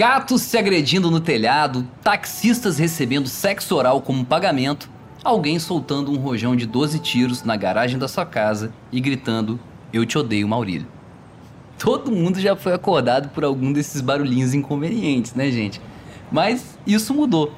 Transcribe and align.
Gatos 0.00 0.40
se 0.40 0.56
agredindo 0.56 1.10
no 1.10 1.20
telhado, 1.20 1.86
taxistas 2.02 2.78
recebendo 2.78 3.28
sexo 3.28 3.76
oral 3.76 4.00
como 4.00 4.24
pagamento, 4.24 4.88
alguém 5.22 5.58
soltando 5.58 6.10
um 6.10 6.16
rojão 6.16 6.56
de 6.56 6.64
12 6.64 7.00
tiros 7.00 7.42
na 7.42 7.54
garagem 7.54 7.98
da 7.98 8.08
sua 8.08 8.24
casa 8.24 8.72
e 8.90 8.98
gritando: 8.98 9.60
Eu 9.92 10.06
te 10.06 10.16
odeio, 10.16 10.48
Maurílio. 10.48 10.86
Todo 11.78 12.10
mundo 12.10 12.40
já 12.40 12.56
foi 12.56 12.72
acordado 12.72 13.28
por 13.28 13.44
algum 13.44 13.74
desses 13.74 14.00
barulhinhos 14.00 14.54
inconvenientes, 14.54 15.34
né, 15.34 15.50
gente? 15.50 15.82
Mas 16.32 16.78
isso 16.86 17.12
mudou. 17.12 17.52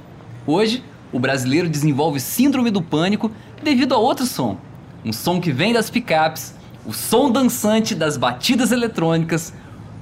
Hoje, 0.45 0.83
o 1.13 1.21
brasileiro 1.21 1.69
desenvolve 1.69 2.19
síndrome 2.19 2.73
do 2.73 2.83
pânico 2.83 3.31
devido 3.63 3.95
a 3.95 3.99
outro 3.99 4.27
som. 4.27 4.59
Um 5.05 5.13
som 5.13 5.41
que 5.41 5.53
vem 5.53 5.73
das 5.73 5.89
picapes, 5.89 6.57
o 6.85 6.93
som 6.93 7.31
dançante 7.31 7.95
das 7.95 8.17
batidas 8.17 8.73
eletrônicas, 8.73 9.55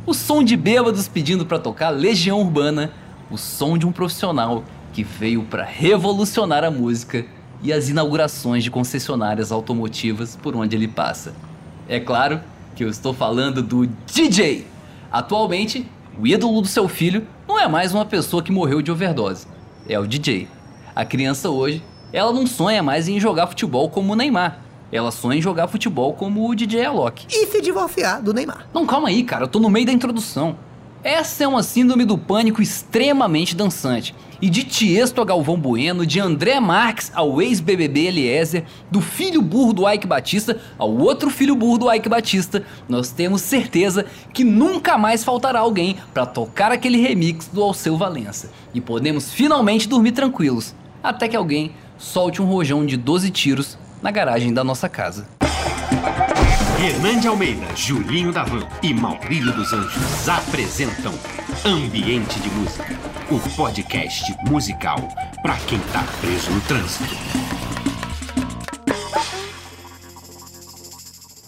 o 0.07 0.15
som 0.15 0.43
de 0.43 0.57
bêbados 0.57 1.09
pedindo 1.09 1.45
para 1.45 1.59
tocar 1.59 1.91
Legião 1.91 2.41
Urbana, 2.41 2.93
o 3.31 3.37
som 3.37 3.77
de 3.77 3.87
um 3.87 3.93
profissional 3.93 4.65
que 4.93 5.05
veio 5.05 5.43
para 5.45 5.65
revolucionar 5.65 6.65
a 6.65 6.71
música 6.71 7.25
e 7.63 7.73
as 7.73 7.89
inaugurações 7.89 8.65
de 8.65 8.71
concessionárias 8.71 9.53
automotivas 9.53 10.37
por 10.37 10.57
onde 10.57 10.75
ele 10.75 10.89
passa. 10.89 11.35
É 11.89 12.01
claro 12.01 12.41
que 12.75 12.83
eu 12.83 12.89
estou 12.89 13.13
falando 13.13 13.63
do 13.63 13.87
DJ. 13.87 14.67
Atualmente, 15.13 15.87
o 16.19 16.27
ídolo 16.27 16.63
do 16.63 16.69
seu 16.69 16.89
filho 16.89 17.27
não 17.47 17.59
é 17.59 17.69
mais 17.69 17.93
uma 17.93 18.07
pessoa 18.07 18.43
que 18.43 18.51
morreu 18.51 18.81
de 18.81 18.91
overdose, 18.91 19.47
é 19.89 19.99
o 19.99 20.07
DJ. 20.07 20.49
A 20.97 21.05
criança 21.05 21.51
hoje, 21.51 21.83
ela 22.13 22.33
não 22.33 22.47
sonha 22.47 22.83
mais 22.83 23.07
em 23.07 23.21
jogar 23.21 23.47
futebol 23.47 23.91
como 23.91 24.13
o 24.13 24.17
Neymar. 24.17 24.61
Ela 24.93 25.11
sonha 25.11 25.39
em 25.39 25.43
jogar 25.43 25.69
futebol 25.69 26.15
como 26.15 26.49
o 26.49 26.55
DJ 26.55 26.87
Alok. 26.87 27.27
E 27.31 27.47
se 27.47 27.61
divorciar 27.61 28.23
do 28.23 28.35
Neymar. 28.35 28.69
Não, 28.75 28.87
calma 28.87 29.09
aí, 29.09 29.23
cara, 29.23 29.45
eu 29.45 29.49
tô 29.49 29.59
no 29.61 29.71
meio 29.71 29.87
da 29.87 29.93
introdução. 29.93 30.57
Essa 31.03 31.45
é 31.45 31.49
uma 31.49 31.63
síndrome 31.63 32.05
do 32.05 32.19
pânico 32.19 32.61
extremamente 32.61 33.57
dançante. 33.57 34.15
E 34.43 34.51
de 34.51 34.65
Tiesto 34.65 35.21
a 35.21 35.25
Galvão 35.25 35.59
Bueno, 35.59 36.05
de 36.05 36.21
André 36.21 36.61
Marques 36.61 37.11
ao 37.15 37.41
ex-BBB 37.41 38.07
Eliezer, 38.07 38.65
do 38.91 39.01
filho 39.01 39.41
burro 39.41 39.73
do 39.73 39.91
Ike 39.91 40.07
Batista 40.07 40.61
ao 40.77 40.95
outro 40.95 41.31
filho 41.31 41.55
burro 41.55 41.79
do 41.79 41.93
Ike 41.93 42.09
Batista, 42.09 42.63
nós 42.87 43.11
temos 43.11 43.41
certeza 43.41 44.05
que 44.33 44.45
nunca 44.45 44.99
mais 44.99 45.25
faltará 45.25 45.61
alguém 45.61 45.97
para 46.13 46.27
tocar 46.27 46.71
aquele 46.71 47.01
remix 47.01 47.49
do 47.49 47.63
Alceu 47.63 47.97
Valença. 47.97 48.51
E 48.75 48.81
podemos 48.81 49.33
finalmente 49.33 49.89
dormir 49.89 50.13
tranquilos, 50.13 50.75
até 51.03 51.29
que 51.29 51.37
alguém 51.37 51.73
solte 51.97 52.43
um 52.43 52.47
rojão 52.47 52.85
de 52.85 52.97
12 52.97 53.31
tiros 53.31 53.79
na 54.03 54.11
garagem 54.11 54.53
da 54.53 54.65
nossa 54.65 54.89
casa. 54.89 55.27
Hernande 56.83 57.29
Almeida, 57.29 57.67
Julinho 57.77 58.33
da 58.33 58.43
Van 58.43 58.67
e 58.83 58.95
Maurílio 58.95 59.53
dos 59.53 59.73
Anjos 59.73 60.29
apresentam 60.29 61.13
Ambiente 61.65 62.41
de 62.41 62.51
Música, 62.51 62.99
o 63.31 63.39
podcast 63.55 64.35
musical 64.49 64.97
para 65.43 65.57
quem 65.57 65.79
tá 65.93 66.03
preso 66.21 66.51
no 66.51 66.61
trânsito. 66.63 67.15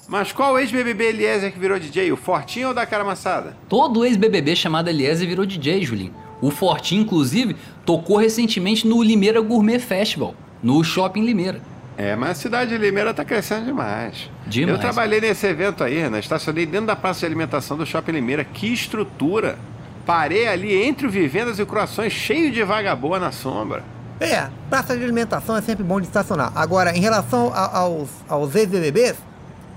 Mas 0.07 0.31
qual 0.31 0.59
ex-BBB 0.59 1.05
Eliezer 1.05 1.51
que 1.51 1.59
virou 1.59 1.79
DJ? 1.79 2.13
O 2.13 2.19
Fortinho 2.19 2.69
ou 2.69 2.75
da 2.75 2.85
cara 2.85 3.03
amassada? 3.03 3.57
Todo 3.67 4.05
ex-BBB 4.05 4.55
chamado 4.55 4.91
Eliezer 4.91 5.27
virou 5.27 5.47
DJ, 5.47 5.83
Julinho. 5.83 6.13
O 6.43 6.51
Fortinho, 6.51 7.01
inclusive, 7.01 7.57
tocou 7.87 8.19
recentemente 8.19 8.87
no 8.87 9.03
Limeira 9.03 9.41
Gourmet 9.41 9.79
Festival, 9.79 10.35
no 10.63 10.85
Shopping 10.85 11.25
Limeira. 11.25 11.72
É, 11.97 12.17
mas 12.17 12.31
a 12.31 12.35
cidade 12.35 12.71
de 12.71 12.79
Limeira 12.79 13.13
tá 13.13 13.25
crescendo 13.25 13.67
demais. 13.67 14.31
Demais. 14.47 14.77
Eu 14.77 14.81
trabalhei 14.81 15.21
nesse 15.21 15.47
evento 15.47 15.85
aí, 15.85 16.09
né? 16.09 16.19
Estacionei 16.21 16.65
dentro 16.65 16.87
da 16.87 16.97
praça 16.97 17.21
de 17.21 17.27
alimentação 17.27 17.77
do 17.77 17.85
Shopping 17.85 18.13
Limeira. 18.13 18.45
Que 18.45 18.73
estrutura! 18.73 19.59
Parei 20.07 20.49
ali 20.49 20.75
entre 20.83 21.07
o 21.07 21.11
Vivendas 21.11 21.59
e 21.59 21.63
o 21.63 21.67
Croações, 21.67 22.13
cheio 22.13 22.51
de 22.51 22.63
vagaboa 22.65 23.21
na 23.21 23.31
sombra. 23.31 23.85
É, 24.19 24.49
praça 24.71 24.97
de 24.97 25.03
alimentação 25.05 25.57
é 25.57 25.61
sempre 25.63 25.85
bom 25.85 26.01
de 26.01 26.07
estacionar. 26.07 26.51
Agora, 26.55 26.97
em 26.97 27.01
relação 27.01 27.53
a- 27.55 27.79
aos, 27.79 28.09
aos 28.29 28.55
ex-BBBs, 28.55 29.17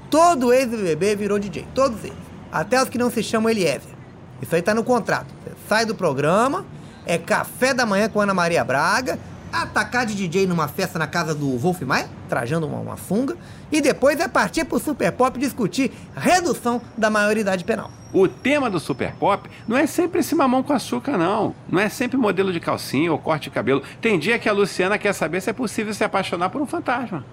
todo 0.10 0.54
ex-BBB 0.54 1.16
virou 1.16 1.38
DJ. 1.38 1.68
Todos 1.76 2.04
eles. 2.04 2.18
Até 2.52 2.82
os 2.82 2.90
que 2.90 2.98
não 2.98 3.10
se 3.12 3.22
chamam 3.22 3.50
Eliezer. 3.50 3.94
Isso 4.42 4.56
aí 4.56 4.62
tá 4.62 4.74
no 4.74 4.84
contrato. 4.84 5.28
Você 5.44 5.52
sai 5.68 5.86
do 5.86 5.94
programa, 5.96 6.66
é 7.06 7.18
café 7.18 7.74
da 7.74 7.86
manhã 7.86 8.08
com 8.10 8.20
Ana 8.22 8.34
Maria 8.34 8.64
Braga, 8.64 9.20
atacar 9.62 10.06
de 10.06 10.16
DJ 10.16 10.46
numa 10.48 10.68
festa 10.68 11.00
na 11.00 11.08
casa 11.08 11.34
do 11.34 11.58
Wolf 11.58 11.82
Maia, 11.82 12.10
trajando 12.28 12.68
uma, 12.68 12.80
uma 12.80 12.98
sunga, 12.98 13.38
e 13.72 13.82
depois 13.82 14.20
é 14.20 14.28
partir 14.28 14.66
pro 14.66 14.80
Super 14.80 15.12
Pop 15.12 15.40
discutir 15.40 15.92
redução 16.16 16.82
da 16.98 17.10
maioridade 17.10 17.64
penal. 17.64 17.90
O 18.14 18.28
tema 18.28 18.70
do 18.70 18.80
Super 18.80 19.14
Pop 19.16 19.50
não 19.68 19.78
é 19.78 19.86
sempre 19.88 20.20
esse 20.20 20.36
mamão 20.36 20.64
com 20.64 20.74
açúcar, 20.74 21.18
não. 21.18 21.56
Não 21.70 21.80
é 21.80 21.90
sempre 21.90 22.18
modelo 22.18 22.54
de 22.54 22.60
calcinha 22.60 23.12
ou 23.12 23.18
corte 23.18 23.46
de 23.46 23.50
cabelo. 23.52 23.84
Tem 24.02 24.20
dia 24.20 24.40
que 24.40 24.48
a 24.48 24.54
Luciana 24.54 24.98
quer 24.98 25.14
saber 25.14 25.42
se 25.42 25.50
é 25.50 25.54
possível 25.54 25.94
se 25.94 26.04
apaixonar 26.04 26.50
por 26.50 26.62
um 26.62 26.66
fantasma. 26.66 27.26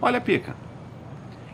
Olha 0.00 0.20
pica. 0.20 0.54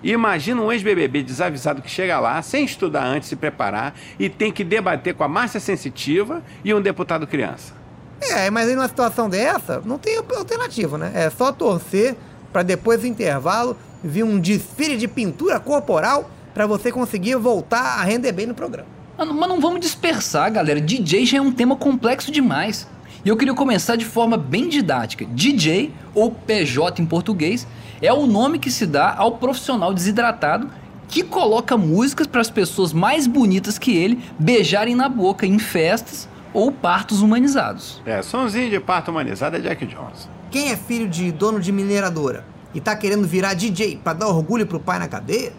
Imagina 0.02 0.60
um 0.60 0.70
ex-BBB 0.70 1.22
desavisado 1.22 1.82
que 1.82 1.90
chega 1.90 2.20
lá, 2.20 2.40
sem 2.42 2.64
estudar 2.64 3.04
antes, 3.04 3.28
se 3.28 3.36
preparar, 3.36 3.94
e 4.18 4.28
tem 4.28 4.52
que 4.52 4.62
debater 4.62 5.14
com 5.14 5.24
a 5.24 5.28
Márcia 5.28 5.58
Sensitiva 5.58 6.42
e 6.64 6.72
um 6.72 6.80
deputado 6.80 7.26
criança. 7.26 7.85
É, 8.20 8.50
mas 8.50 8.68
aí 8.68 8.74
numa 8.74 8.88
situação 8.88 9.28
dessa, 9.28 9.82
não 9.84 9.98
tem 9.98 10.16
alternativa, 10.16 10.96
né? 10.96 11.12
É 11.14 11.30
só 11.30 11.52
torcer 11.52 12.16
pra 12.52 12.62
depois 12.62 13.00
do 13.00 13.06
intervalo 13.06 13.76
vir 14.02 14.24
um 14.24 14.38
desfile 14.38 14.96
de 14.96 15.06
pintura 15.06 15.60
corporal 15.60 16.30
pra 16.54 16.66
você 16.66 16.90
conseguir 16.90 17.36
voltar 17.36 18.00
a 18.00 18.02
render 18.02 18.32
bem 18.32 18.46
no 18.46 18.54
programa. 18.54 18.88
Mas 19.18 19.48
não 19.48 19.60
vamos 19.60 19.80
dispersar, 19.80 20.50
galera. 20.52 20.80
DJ 20.80 21.24
já 21.26 21.38
é 21.38 21.40
um 21.40 21.52
tema 21.52 21.76
complexo 21.76 22.30
demais. 22.30 22.86
E 23.24 23.28
eu 23.28 23.36
queria 23.36 23.54
começar 23.54 23.96
de 23.96 24.04
forma 24.04 24.36
bem 24.36 24.68
didática. 24.68 25.24
DJ, 25.24 25.92
ou 26.14 26.30
PJ 26.30 27.02
em 27.02 27.06
português, 27.06 27.66
é 28.00 28.12
o 28.12 28.26
nome 28.26 28.58
que 28.58 28.70
se 28.70 28.86
dá 28.86 29.14
ao 29.16 29.32
profissional 29.32 29.92
desidratado 29.92 30.70
que 31.08 31.22
coloca 31.22 31.76
músicas 31.76 32.26
para 32.26 32.40
as 32.40 32.50
pessoas 32.50 32.92
mais 32.92 33.26
bonitas 33.26 33.78
que 33.78 33.96
ele 33.96 34.22
beijarem 34.38 34.94
na 34.94 35.08
boca 35.08 35.46
em 35.46 35.58
festas 35.58 36.28
ou 36.52 36.72
partos 36.72 37.22
humanizados. 37.22 38.00
É, 38.06 38.22
sonzinho 38.22 38.70
de 38.70 38.80
parto 38.80 39.10
humanizado 39.10 39.56
é 39.56 39.60
Jack 39.60 39.86
Johnson. 39.86 40.28
Quem 40.50 40.70
é 40.70 40.76
filho 40.76 41.08
de 41.08 41.30
dono 41.32 41.60
de 41.60 41.72
mineradora 41.72 42.44
e 42.74 42.80
tá 42.80 42.94
querendo 42.94 43.26
virar 43.26 43.54
DJ 43.54 44.00
pra 44.02 44.12
dar 44.12 44.28
orgulho 44.28 44.66
pro 44.66 44.80
pai 44.80 44.98
na 44.98 45.08
cadeia, 45.08 45.52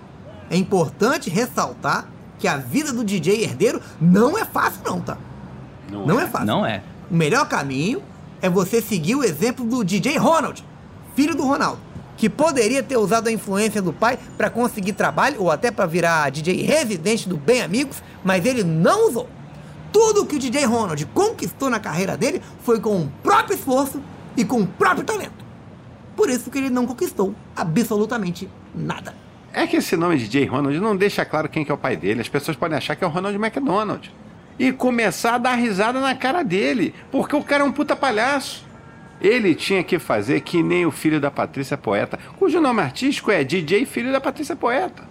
é 0.50 0.56
importante 0.56 1.30
ressaltar 1.30 2.08
que 2.40 2.48
a 2.48 2.58
vida 2.58 2.94
do 2.94 3.04
DJ 3.04 3.44
herdeiro 3.44 3.82
não 4.00 4.38
é 4.38 4.46
fácil 4.46 4.82
não, 4.86 5.02
tá? 5.02 5.18
Não 5.90 6.20
é 6.20 6.28
fácil. 6.28 6.48
Não 6.48 6.66
é? 6.66 6.84
O 7.10 7.16
melhor 7.16 7.48
caminho 7.48 8.02
é 8.42 8.50
você 8.50 8.82
seguir 8.82 9.16
o 9.16 9.24
exemplo 9.24 9.66
do 9.66 9.84
DJ 9.84 10.18
Ronald, 10.18 10.64
filho 11.16 11.36
do 11.36 11.44
Ronaldo, 11.44 11.80
que 12.16 12.30
poderia 12.30 12.84
ter 12.84 12.98
usado 12.98 13.28
a 13.28 13.32
influência 13.32 13.82
do 13.82 13.94
pai 13.94 14.20
para 14.38 14.50
conseguir 14.50 14.94
trabalho 14.94 15.42
ou 15.42 15.52
até 15.52 15.72
para 15.72 15.86
virar 15.86 16.30
DJ 16.30 16.64
residente 16.64 17.28
do 17.28 17.38
Bem 17.38 17.62
Amigos, 17.62 18.02
mas 18.24 18.46
ele 18.46 18.64
não 18.64 19.10
usou. 19.10 19.28
Tudo 19.92 20.26
que 20.26 20.36
o 20.36 20.40
DJ 20.40 20.66
Ronald 20.66 21.06
conquistou 21.08 21.70
na 21.70 21.80
carreira 21.80 22.18
dele 22.18 22.42
foi 22.64 22.80
com 22.80 23.02
o 23.02 23.12
próprio 23.24 23.56
esforço 23.56 24.02
e 24.36 24.46
com 24.46 24.62
o 24.62 24.68
próprio 24.68 25.04
talento. 25.04 25.46
Por 26.16 26.30
isso 26.30 26.50
que 26.50 26.58
ele 26.58 26.70
não 26.70 26.88
conquistou 26.88 27.34
absolutamente 27.56 28.50
nada. 28.74 29.14
É 29.54 29.66
que 29.66 29.78
esse 29.78 29.96
nome 29.96 30.18
de 30.18 30.28
J. 30.28 30.46
Ronald 30.46 30.80
não 30.80 30.96
deixa 30.96 31.26
claro 31.26 31.50
quem 31.50 31.64
que 31.64 31.72
é 31.72 31.74
o 31.74 31.78
pai 31.78 31.96
dele. 31.96 32.22
As 32.22 32.30
pessoas 32.30 32.58
podem 32.58 32.78
achar 32.78 32.96
que 32.96 33.04
é 33.04 33.08
o 33.08 33.10
Ronald 33.10 33.36
McDonald. 33.36 34.14
E 34.60 34.72
começar 34.72 35.36
a 35.36 35.38
dar 35.38 35.56
risada 35.56 36.00
na 36.00 36.16
cara 36.16 36.44
dele, 36.44 36.94
porque 37.12 37.36
o 37.36 37.44
cara 37.44 37.64
é 37.64 37.66
um 37.66 37.72
puta 37.72 37.96
palhaço. 37.96 38.66
Ele 39.22 39.56
tinha 39.56 39.84
que 39.84 39.98
fazer 39.98 40.42
que 40.42 40.62
nem 40.62 40.86
o 40.86 40.92
filho 40.92 41.20
da 41.20 41.32
Patrícia 41.32 41.78
Poeta, 41.78 42.20
cujo 42.38 42.62
nome 42.62 42.82
artístico 42.82 43.32
é 43.32 43.44
DJ 43.44 43.86
Filho 43.86 44.12
da 44.12 44.22
Patrícia 44.22 44.56
Poeta. 44.56 45.04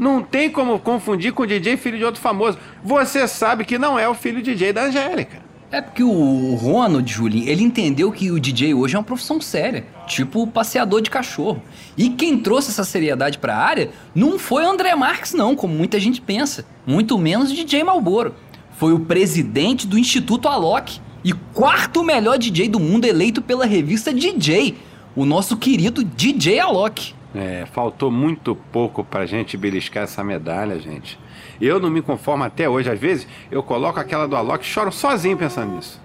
Não 0.00 0.22
tem 0.22 0.48
como 0.48 0.78
confundir 0.78 1.30
com 1.34 1.44
DJ 1.44 1.76
filho 1.76 1.98
de 1.98 2.04
outro 2.06 2.22
famoso. 2.22 2.56
Você 2.82 3.28
sabe 3.28 3.66
que 3.66 3.78
não 3.78 3.98
é 3.98 4.08
o 4.08 4.14
filho 4.14 4.40
DJ 4.40 4.72
da 4.72 4.84
Angélica. 4.84 5.42
É 5.70 5.82
porque 5.82 6.02
o 6.02 6.54
Ronald, 6.54 7.12
Julinho, 7.12 7.46
ele 7.46 7.62
entendeu 7.62 8.10
que 8.10 8.30
o 8.30 8.40
DJ 8.40 8.72
hoje 8.72 8.96
é 8.96 8.98
uma 8.98 9.04
profissão 9.04 9.42
séria, 9.42 9.84
tipo 10.06 10.46
passeador 10.46 11.02
de 11.02 11.10
cachorro. 11.10 11.62
E 11.98 12.08
quem 12.08 12.38
trouxe 12.38 12.70
essa 12.70 12.82
seriedade 12.82 13.36
pra 13.36 13.54
área 13.54 13.90
não 14.14 14.38
foi 14.38 14.64
o 14.64 14.70
André 14.70 14.94
Marques, 14.94 15.34
não, 15.34 15.54
como 15.54 15.74
muita 15.74 16.00
gente 16.00 16.18
pensa. 16.18 16.64
Muito 16.86 17.18
menos 17.18 17.50
o 17.50 17.54
DJ 17.54 17.84
Malboro. 17.84 18.34
Foi 18.78 18.94
o 18.94 19.00
presidente 19.00 19.86
do 19.86 19.98
Instituto 19.98 20.48
Alok 20.48 20.98
e 21.22 21.34
quarto 21.52 22.02
melhor 22.02 22.38
DJ 22.38 22.70
do 22.70 22.80
mundo 22.80 23.04
eleito 23.04 23.42
pela 23.42 23.66
revista 23.66 24.14
DJ, 24.14 24.78
o 25.14 25.26
nosso 25.26 25.58
querido 25.58 26.02
DJ 26.02 26.58
Alok. 26.58 27.19
É, 27.34 27.64
faltou 27.72 28.10
muito 28.10 28.56
pouco 28.56 29.04
pra 29.04 29.24
gente 29.24 29.56
beliscar 29.56 30.02
essa 30.02 30.24
medalha, 30.24 30.78
gente. 30.80 31.18
Eu 31.60 31.78
não 31.78 31.88
me 31.88 32.02
conformo 32.02 32.42
até 32.42 32.68
hoje. 32.68 32.90
Às 32.90 32.98
vezes 32.98 33.26
eu 33.50 33.62
coloco 33.62 34.00
aquela 34.00 34.26
do 34.26 34.34
Alok 34.34 34.64
e 34.64 34.68
choro 34.68 34.90
sozinho 34.90 35.36
pensando 35.36 35.76
nisso. 35.76 36.00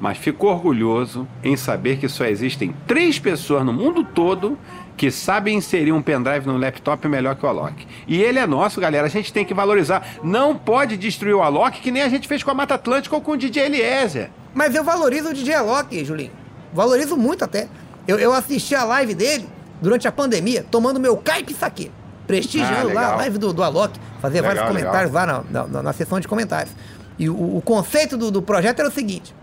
mas 0.00 0.18
fico 0.18 0.46
orgulhoso 0.46 1.28
em 1.44 1.56
saber 1.56 1.98
que 1.98 2.08
só 2.08 2.24
existem 2.24 2.74
três 2.86 3.18
pessoas 3.18 3.64
no 3.64 3.72
mundo 3.72 4.02
todo 4.02 4.58
que 4.96 5.10
sabem 5.10 5.56
inserir 5.56 5.92
um 5.92 6.02
pendrive 6.02 6.46
no 6.46 6.56
laptop 6.56 7.06
melhor 7.08 7.36
que 7.36 7.44
o 7.44 7.48
Alok. 7.48 7.86
E 8.06 8.20
ele 8.22 8.38
é 8.38 8.46
nosso, 8.46 8.80
galera. 8.80 9.06
A 9.06 9.10
gente 9.10 9.32
tem 9.32 9.44
que 9.44 9.54
valorizar. 9.54 10.18
Não 10.24 10.56
pode 10.56 10.96
destruir 10.96 11.34
o 11.34 11.42
Alok 11.42 11.80
que 11.80 11.90
nem 11.90 12.02
a 12.02 12.08
gente 12.08 12.26
fez 12.26 12.42
com 12.42 12.50
a 12.50 12.54
Mata 12.54 12.74
Atlântica 12.74 13.14
ou 13.14 13.20
com 13.20 13.32
o 13.32 13.36
DJ 13.36 13.66
Eliezer. 13.66 14.30
Mas 14.54 14.74
eu 14.74 14.82
valorizo 14.82 15.28
o 15.30 15.34
DJ 15.34 15.54
Alok, 15.54 16.04
Julinho. 16.04 16.32
Valorizo 16.72 17.16
muito 17.16 17.44
até. 17.44 17.68
Eu, 18.08 18.18
eu 18.18 18.32
assisti 18.32 18.74
a 18.74 18.84
live 18.84 19.14
dele 19.14 19.46
durante 19.82 20.08
a 20.08 20.12
pandemia, 20.12 20.64
tomando 20.70 20.98
meu 20.98 21.16
caipe 21.16 21.52
saque. 21.52 21.90
Prestigiando 22.26 22.90
Ah, 22.90 22.94
lá 22.94 23.00
a 23.00 23.04
legal. 23.04 23.16
live 23.18 23.38
do, 23.38 23.52
do 23.52 23.62
Alok. 23.62 23.98
Fazia 24.20 24.40
Legal, 24.40 24.54
vários 24.64 24.68
comentários 24.80 25.12
lá 25.12 25.26
na, 25.26 25.66
na, 25.66 25.82
na 25.82 25.92
seção 25.92 26.20
de 26.20 26.28
comentários. 26.28 26.74
E 27.18 27.28
o, 27.28 27.56
o 27.56 27.60
conceito 27.60 28.16
do, 28.16 28.30
do 28.30 28.40
projeto 28.40 28.78
era 28.78 28.88
o 28.88 28.92
seguinte: 28.92 29.34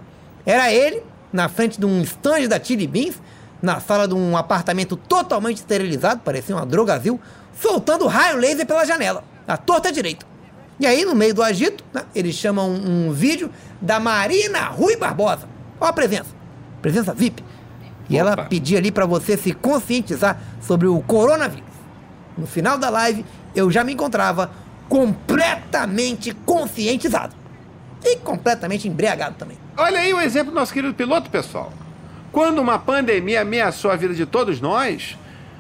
era 0.46 0.72
ele, 0.72 1.04
na 1.32 1.50
frente 1.50 1.80
de 1.80 1.86
um 1.86 2.02
stand 2.02 2.48
da 2.48 2.60
Chili 2.64 2.88
Beans, 2.88 3.22
na 3.62 3.80
sala 3.82 4.08
de 4.08 4.14
um 4.14 4.36
apartamento 4.38 4.96
totalmente 4.96 5.58
esterilizado, 5.58 6.22
parecia 6.24 6.56
uma 6.56 6.66
drogazil, 6.66 7.20
soltando 7.62 8.08
raio 8.08 8.38
laser 8.38 8.66
pela 8.66 8.86
janela, 8.86 9.24
à 9.46 9.58
torta 9.58 9.92
direita. 9.92 10.26
E 10.80 10.88
aí, 10.88 11.04
no 11.04 11.14
meio 11.14 11.34
do 11.34 11.44
agito, 11.44 11.84
né, 11.94 12.04
eles 12.16 12.34
chamam 12.36 12.70
um, 12.70 13.10
um 13.10 13.12
vídeo 13.12 13.52
da 13.82 14.00
Marina 14.00 14.70
Rui 14.70 14.96
Barbosa. 14.96 15.46
Olha 15.82 15.90
a 15.90 15.94
presença. 15.94 16.30
Presença 16.82 17.14
VIP. 17.14 17.44
E 18.10 18.18
ela 18.18 18.34
Opa. 18.34 18.46
pedia 18.46 18.78
ali 18.80 18.92
pra 18.92 19.06
você 19.06 19.38
se 19.38 19.52
conscientizar 19.54 20.40
sobre 20.62 20.88
o 20.88 21.00
coronavírus. 21.02 21.70
No 22.38 22.48
final 22.48 22.78
da 22.78 22.90
live, 22.90 23.24
eu 23.56 23.70
já 23.70 23.84
me 23.84 23.94
encontrava 23.94 24.50
completamente 24.88 26.32
conscientizado. 26.46 27.36
E 28.04 28.16
completamente 28.18 28.88
embriagado 28.88 29.36
também. 29.38 29.58
Olha 29.78 30.00
aí 30.00 30.14
o 30.14 30.22
exemplo 30.22 30.52
do 30.52 30.56
nosso 30.60 30.74
querido 30.74 30.94
piloto, 30.94 31.30
pessoal. 31.30 31.72
Quando 32.32 32.60
uma 32.60 32.80
pandemia 32.80 33.42
ameaçou 33.42 33.92
a 33.92 33.96
vida 33.96 34.14
de 34.14 34.26
todos 34.26 34.62
nós, 34.62 35.18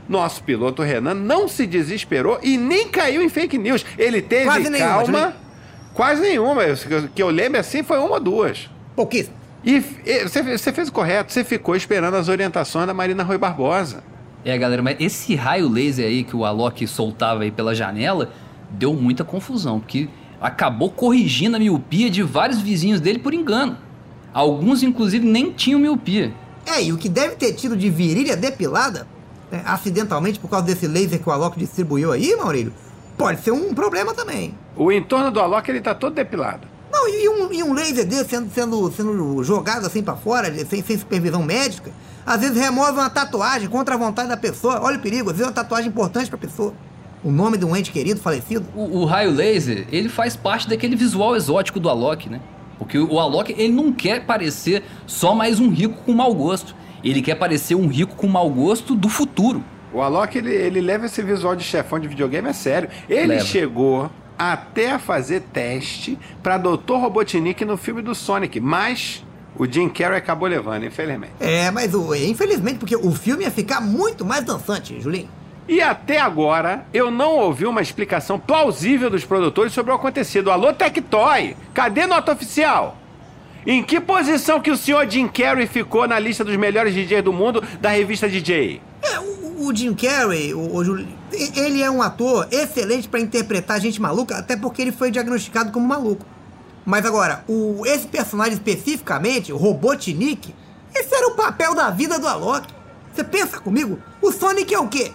nosso 0.07 0.41
piloto 0.43 0.81
Renan 0.81 1.13
não 1.15 1.47
se 1.47 1.67
desesperou 1.67 2.39
e 2.41 2.57
nem 2.57 2.87
caiu 2.87 3.21
em 3.21 3.29
fake 3.29 3.57
news. 3.57 3.85
Ele 3.97 4.21
teve 4.21 4.45
Quase 4.45 4.69
nenhuma, 4.69 4.89
calma. 4.89 5.05
Julinho. 5.05 5.33
quase 5.93 6.21
nenhuma. 6.21 6.61
Que 7.13 7.21
eu 7.21 7.29
lembro 7.29 7.59
assim 7.59 7.83
foi 7.83 7.97
uma 7.99 8.13
ou 8.15 8.19
duas. 8.19 8.69
Pouquíssimo. 8.95 9.35
E, 9.63 9.79
você, 10.23 10.57
você 10.57 10.71
fez 10.71 10.87
o 10.87 10.91
correto, 10.91 11.33
você 11.33 11.43
ficou 11.43 11.75
esperando 11.75 12.15
as 12.15 12.29
orientações 12.29 12.87
da 12.87 12.93
Marina 12.93 13.23
Rui 13.23 13.37
Barbosa. 13.37 14.03
É, 14.45 14.57
galera, 14.57 14.81
mas 14.81 14.95
esse 14.99 15.35
raio 15.35 15.67
laser 15.67 16.05
aí 16.05 16.23
que 16.23 16.35
o 16.35 16.45
Alok 16.45 16.87
soltava 16.87 17.43
aí 17.43 17.51
pela 17.51 17.75
janela 17.75 18.31
deu 18.71 18.93
muita 18.93 19.23
confusão, 19.25 19.79
porque 19.79 20.07
acabou 20.39 20.89
corrigindo 20.89 21.57
a 21.57 21.59
miopia 21.59 22.09
de 22.09 22.23
vários 22.23 22.61
vizinhos 22.61 23.01
dele 23.01 23.19
por 23.19 23.33
engano. 23.33 23.77
Alguns, 24.33 24.81
inclusive, 24.81 25.25
nem 25.25 25.51
tinham 25.51 25.79
miopia. 25.79 26.31
É, 26.65 26.83
e 26.83 26.93
o 26.93 26.97
que 26.97 27.09
deve 27.09 27.35
ter 27.35 27.53
tido 27.53 27.75
de 27.75 27.89
virilha 27.89 28.37
depilada, 28.37 29.07
né, 29.51 29.61
acidentalmente 29.65 30.39
por 30.39 30.49
causa 30.49 30.65
desse 30.65 30.87
laser 30.87 31.19
que 31.19 31.27
o 31.27 31.31
Alok 31.31 31.59
distribuiu 31.59 32.11
aí, 32.11 32.35
Maurílio, 32.37 32.71
pode 33.17 33.41
ser 33.41 33.51
um 33.51 33.73
problema 33.73 34.13
também. 34.13 34.53
O 34.77 34.91
entorno 34.91 35.31
do 35.31 35.39
Alok 35.41 35.69
ele 35.69 35.81
tá 35.81 35.93
todo 35.93 36.13
depilado. 36.13 36.78
Não, 36.99 37.07
e 37.07 37.29
um, 37.29 37.53
e 37.53 37.63
um 37.63 37.73
laser 37.73 38.05
desse 38.05 38.29
sendo, 38.29 38.51
sendo, 38.51 38.91
sendo 38.91 39.43
jogado 39.43 39.85
assim 39.85 40.03
pra 40.03 40.17
fora, 40.17 40.53
sem, 40.65 40.83
sem 40.83 40.97
supervisão 40.97 41.41
médica, 41.41 41.91
às 42.25 42.41
vezes 42.41 42.57
remove 42.57 42.99
uma 42.99 43.09
tatuagem 43.09 43.69
contra 43.69 43.95
a 43.95 43.97
vontade 43.97 44.27
da 44.27 44.35
pessoa. 44.35 44.81
Olha 44.81 44.97
o 44.97 45.01
perigo, 45.01 45.29
às 45.29 45.37
vezes 45.37 45.43
é 45.43 45.47
uma 45.47 45.53
tatuagem 45.53 45.87
importante 45.87 46.29
pra 46.29 46.37
pessoa. 46.37 46.73
O 47.23 47.31
nome 47.31 47.57
de 47.57 47.65
um 47.65 47.75
ente 47.75 47.91
querido, 47.91 48.19
falecido. 48.19 48.65
O, 48.75 48.99
o 48.99 49.05
raio 49.05 49.31
laser, 49.31 49.87
ele 49.91 50.09
faz 50.09 50.35
parte 50.35 50.67
daquele 50.67 50.95
visual 50.95 51.35
exótico 51.35 51.79
do 51.79 51.89
Alok, 51.89 52.29
né? 52.29 52.41
Porque 52.77 52.97
o, 52.97 53.13
o 53.13 53.19
Alok, 53.19 53.53
ele 53.57 53.73
não 53.73 53.93
quer 53.93 54.25
parecer 54.25 54.83
só 55.07 55.33
mais 55.33 55.59
um 55.59 55.69
rico 55.69 56.03
com 56.03 56.11
mau 56.11 56.33
gosto. 56.33 56.75
Ele 57.01 57.21
quer 57.21 57.35
parecer 57.35 57.75
um 57.75 57.87
rico 57.87 58.15
com 58.15 58.27
mau 58.27 58.49
gosto 58.49 58.93
do 58.93 59.07
futuro. 59.07 59.63
O 59.93 60.01
Alok, 60.01 60.37
ele, 60.37 60.53
ele 60.53 60.81
leva 60.81 61.07
esse 61.07 61.21
visual 61.21 61.55
de 61.55 61.63
chefão 61.63 61.99
de 61.99 62.07
videogame 62.07 62.49
a 62.49 62.53
sério. 62.53 62.89
Ele 63.09 63.27
Leva. 63.27 63.45
chegou 63.45 64.09
até 64.39 64.91
a 64.91 64.99
fazer 64.99 65.41
teste 65.53 66.17
pra 66.41 66.57
Dr. 66.57 66.93
Robotnik 66.93 67.65
no 67.65 67.75
filme 67.75 68.01
do 68.01 68.15
Sonic, 68.15 68.59
mas 68.59 69.23
o 69.57 69.65
Jim 69.65 69.89
Carrey 69.89 70.17
acabou 70.17 70.47
levando, 70.47 70.85
infelizmente. 70.85 71.33
É, 71.41 71.69
mas 71.69 71.93
o, 71.93 72.15
infelizmente, 72.15 72.77
porque 72.79 72.95
o 72.95 73.11
filme 73.11 73.43
ia 73.43 73.51
ficar 73.51 73.81
muito 73.81 74.23
mais 74.23 74.43
dançante, 74.45 74.99
Julinho. 75.01 75.27
E 75.67 75.81
até 75.81 76.19
agora, 76.19 76.85
eu 76.93 77.11
não 77.11 77.35
ouvi 77.35 77.65
uma 77.65 77.81
explicação 77.81 78.39
plausível 78.39 79.09
dos 79.09 79.23
produtores 79.25 79.71
sobre 79.73 79.91
o 79.91 79.95
acontecido. 79.95 80.49
Alô, 80.49 80.73
Tectoy, 80.73 81.55
cadê 81.73 82.07
nota 82.07 82.31
oficial? 82.31 82.97
Em 83.67 83.83
que 83.83 83.99
posição 83.99 84.61
que 84.61 84.71
o 84.71 84.77
senhor 84.77 85.07
Jim 85.07 85.27
Carrey 85.27 85.67
ficou 85.67 86.07
na 86.07 86.17
lista 86.17 86.43
dos 86.45 86.55
melhores 86.55 86.93
DJs 86.93 87.21
do 87.23 87.33
mundo 87.33 87.61
da 87.81 87.89
revista 87.89 88.27
DJ? 88.27 88.81
É, 89.03 89.19
o, 89.19 89.67
o 89.67 89.75
Jim 89.75 89.93
Carrey, 89.93 90.53
o, 90.53 90.73
o 90.75 90.83
Juli- 90.83 91.03
e- 91.03 91.18
ele 91.31 91.81
é 91.81 91.89
um 91.89 92.01
ator 92.01 92.47
excelente 92.51 93.07
pra 93.07 93.19
interpretar 93.19 93.79
gente 93.79 94.01
maluca, 94.01 94.37
até 94.37 94.55
porque 94.55 94.81
ele 94.81 94.91
foi 94.91 95.11
diagnosticado 95.11 95.71
como 95.71 95.87
maluco. 95.87 96.25
Mas 96.85 97.05
agora, 97.05 97.43
o, 97.47 97.85
esse 97.85 98.07
personagem 98.07 98.53
especificamente, 98.53 99.53
o 99.53 99.57
Robotnik, 99.57 100.53
esse 100.93 101.13
era 101.13 101.27
o 101.27 101.35
papel 101.35 101.75
da 101.75 101.89
vida 101.89 102.17
do 102.17 102.27
Alok. 102.27 102.67
Você 103.13 103.23
pensa 103.23 103.59
comigo? 103.59 103.99
O 104.21 104.31
Sonic 104.31 104.73
é 104.73 104.79
o 104.79 104.87
quê? 104.87 105.11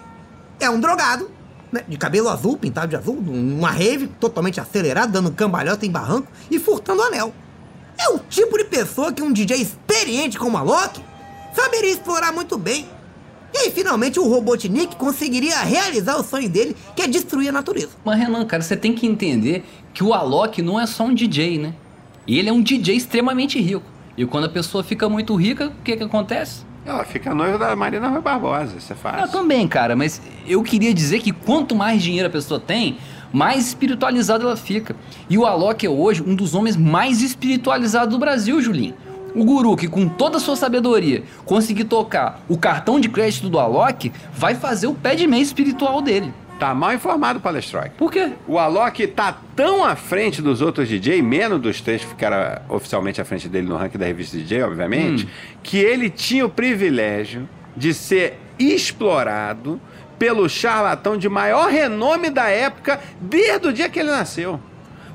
É 0.60 0.70
um 0.70 0.78
drogado, 0.78 1.30
né, 1.72 1.84
de 1.88 1.96
cabelo 1.96 2.28
azul, 2.28 2.56
pintado 2.56 2.88
de 2.88 2.96
azul, 2.96 3.20
numa 3.20 3.70
rave 3.70 4.06
totalmente 4.06 4.60
acelerado, 4.60 5.12
dando 5.12 5.32
cambalhota 5.32 5.84
em 5.84 5.90
barranco 5.90 6.28
e 6.50 6.58
furtando 6.58 7.02
anel. 7.02 7.32
É 7.98 8.08
o 8.10 8.18
tipo 8.18 8.56
de 8.58 8.64
pessoa 8.64 9.12
que 9.12 9.22
um 9.22 9.32
DJ 9.32 9.56
experiente 9.56 10.38
como 10.38 10.56
a 10.56 10.62
Loki 10.62 11.02
saberia 11.54 11.90
explorar 11.90 12.32
muito 12.32 12.58
bem. 12.58 12.88
E 13.54 13.58
aí, 13.58 13.70
finalmente, 13.70 14.18
o 14.18 14.26
Robotnik 14.28 14.96
conseguiria 14.96 15.56
realizar 15.60 16.16
o 16.16 16.24
sonho 16.24 16.48
dele, 16.48 16.74
que 16.96 17.02
é 17.02 17.06
destruir 17.06 17.50
a 17.50 17.52
natureza. 17.52 17.90
Mas, 18.04 18.18
Renan, 18.18 18.44
cara, 18.44 18.60
você 18.62 18.76
tem 18.76 18.92
que 18.92 19.06
entender 19.06 19.64
que 19.92 20.02
o 20.02 20.12
Alok 20.12 20.60
não 20.60 20.78
é 20.80 20.86
só 20.86 21.04
um 21.04 21.14
DJ, 21.14 21.58
né? 21.58 21.74
Ele 22.26 22.48
é 22.48 22.52
um 22.52 22.60
DJ 22.60 22.96
extremamente 22.96 23.60
rico. 23.60 23.84
E 24.16 24.26
quando 24.26 24.44
a 24.44 24.48
pessoa 24.48 24.82
fica 24.82 25.08
muito 25.08 25.34
rica, 25.36 25.68
o 25.68 25.82
que 25.84 25.96
que 25.96 26.02
acontece? 26.02 26.64
Ela 26.84 27.04
fica 27.04 27.32
noiva 27.34 27.56
da 27.56 27.74
Marina 27.76 28.08
Rui 28.08 28.20
Barbosa, 28.20 28.76
isso 28.76 28.92
é 28.92 28.96
Eu 28.96 28.98
fácil. 28.98 29.28
também, 29.32 29.66
cara, 29.68 29.94
mas 29.96 30.20
eu 30.46 30.62
queria 30.62 30.92
dizer 30.92 31.20
que 31.20 31.30
quanto 31.32 31.74
mais 31.76 32.02
dinheiro 32.02 32.26
a 32.28 32.30
pessoa 32.30 32.58
tem, 32.60 32.98
mais 33.32 33.68
espiritualizada 33.68 34.44
ela 34.44 34.56
fica. 34.56 34.94
E 35.30 35.38
o 35.38 35.46
Alok 35.46 35.86
é 35.86 35.88
hoje 35.88 36.22
um 36.26 36.34
dos 36.34 36.54
homens 36.54 36.76
mais 36.76 37.22
espiritualizados 37.22 38.10
do 38.10 38.18
Brasil, 38.18 38.60
Julinho. 38.60 38.94
O 39.34 39.44
guru 39.44 39.76
que 39.76 39.88
com 39.88 40.08
toda 40.08 40.36
a 40.36 40.40
sua 40.40 40.54
sabedoria 40.54 41.24
conseguir 41.44 41.84
tocar 41.84 42.40
o 42.48 42.56
cartão 42.56 43.00
de 43.00 43.08
crédito 43.08 43.48
do 43.48 43.58
Alok, 43.58 44.12
vai 44.32 44.54
fazer 44.54 44.86
o 44.86 44.94
pé 44.94 45.16
de 45.16 45.26
meia 45.26 45.42
espiritual 45.42 46.00
dele. 46.00 46.32
Tá 46.58 46.72
mal 46.72 46.94
informado, 46.94 47.40
Palestroik. 47.40 47.96
Por 47.96 48.12
quê? 48.12 48.32
O 48.46 48.60
Alok 48.60 49.08
tá 49.08 49.36
tão 49.56 49.84
à 49.84 49.96
frente 49.96 50.40
dos 50.40 50.60
outros 50.62 50.88
DJ, 50.88 51.20
menos 51.20 51.60
dos 51.60 51.80
três 51.80 52.02
que 52.02 52.08
ficaram 52.08 52.62
oficialmente 52.68 53.20
à 53.20 53.24
frente 53.24 53.48
dele 53.48 53.66
no 53.66 53.76
ranking 53.76 53.98
da 53.98 54.06
revista 54.06 54.36
DJ, 54.36 54.62
obviamente, 54.62 55.28
que 55.64 55.78
ele 55.78 56.08
tinha 56.08 56.46
o 56.46 56.48
privilégio 56.48 57.48
de 57.76 57.92
ser 57.92 58.38
explorado 58.56 59.80
pelo 60.16 60.48
charlatão 60.48 61.16
de 61.16 61.28
maior 61.28 61.68
renome 61.68 62.30
da 62.30 62.48
época 62.48 63.00
desde 63.20 63.66
o 63.66 63.72
dia 63.72 63.88
que 63.88 63.98
ele 63.98 64.10
nasceu. 64.10 64.60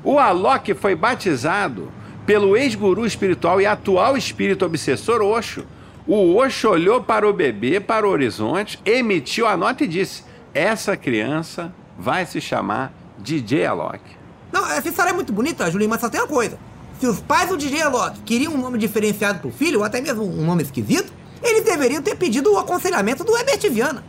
O 0.04 0.18
Alok 0.18 0.74
foi 0.74 0.94
batizado 0.94 1.90
pelo 2.30 2.56
ex-guru 2.56 3.04
espiritual 3.04 3.60
e 3.60 3.66
atual 3.66 4.16
espírito 4.16 4.64
obsessor 4.64 5.20
Osho. 5.20 5.66
O 6.06 6.36
Osho 6.36 6.70
olhou 6.70 7.02
para 7.02 7.28
o 7.28 7.32
bebê, 7.32 7.80
para 7.80 8.06
o 8.06 8.10
horizonte, 8.12 8.78
emitiu 8.84 9.48
a 9.48 9.56
nota 9.56 9.82
e 9.82 9.88
disse: 9.88 10.22
Essa 10.54 10.96
criança 10.96 11.74
vai 11.98 12.24
se 12.24 12.40
chamar 12.40 12.94
DJ 13.18 13.66
Alok. 13.66 13.98
Não, 14.52 14.64
essa 14.70 14.88
história 14.88 15.10
é 15.10 15.12
muito 15.12 15.32
bonita, 15.32 15.68
Julinho, 15.68 15.90
mas 15.90 16.00
só 16.00 16.08
tem 16.08 16.20
uma 16.20 16.28
coisa. 16.28 16.56
Se 17.00 17.06
os 17.08 17.18
pais 17.18 17.48
do 17.48 17.56
DJ 17.56 17.82
Alok 17.82 18.20
queriam 18.20 18.54
um 18.54 18.58
nome 18.58 18.78
diferenciado 18.78 19.40
pro 19.40 19.50
filho, 19.50 19.80
ou 19.80 19.84
até 19.84 20.00
mesmo 20.00 20.22
um 20.22 20.46
nome 20.46 20.62
esquisito, 20.62 21.12
eles 21.42 21.64
deveriam 21.64 22.00
ter 22.00 22.14
pedido 22.14 22.52
o 22.52 22.58
aconselhamento 22.60 23.24
do 23.24 23.36
Herbert 23.36 23.68
Viana. 23.72 24.04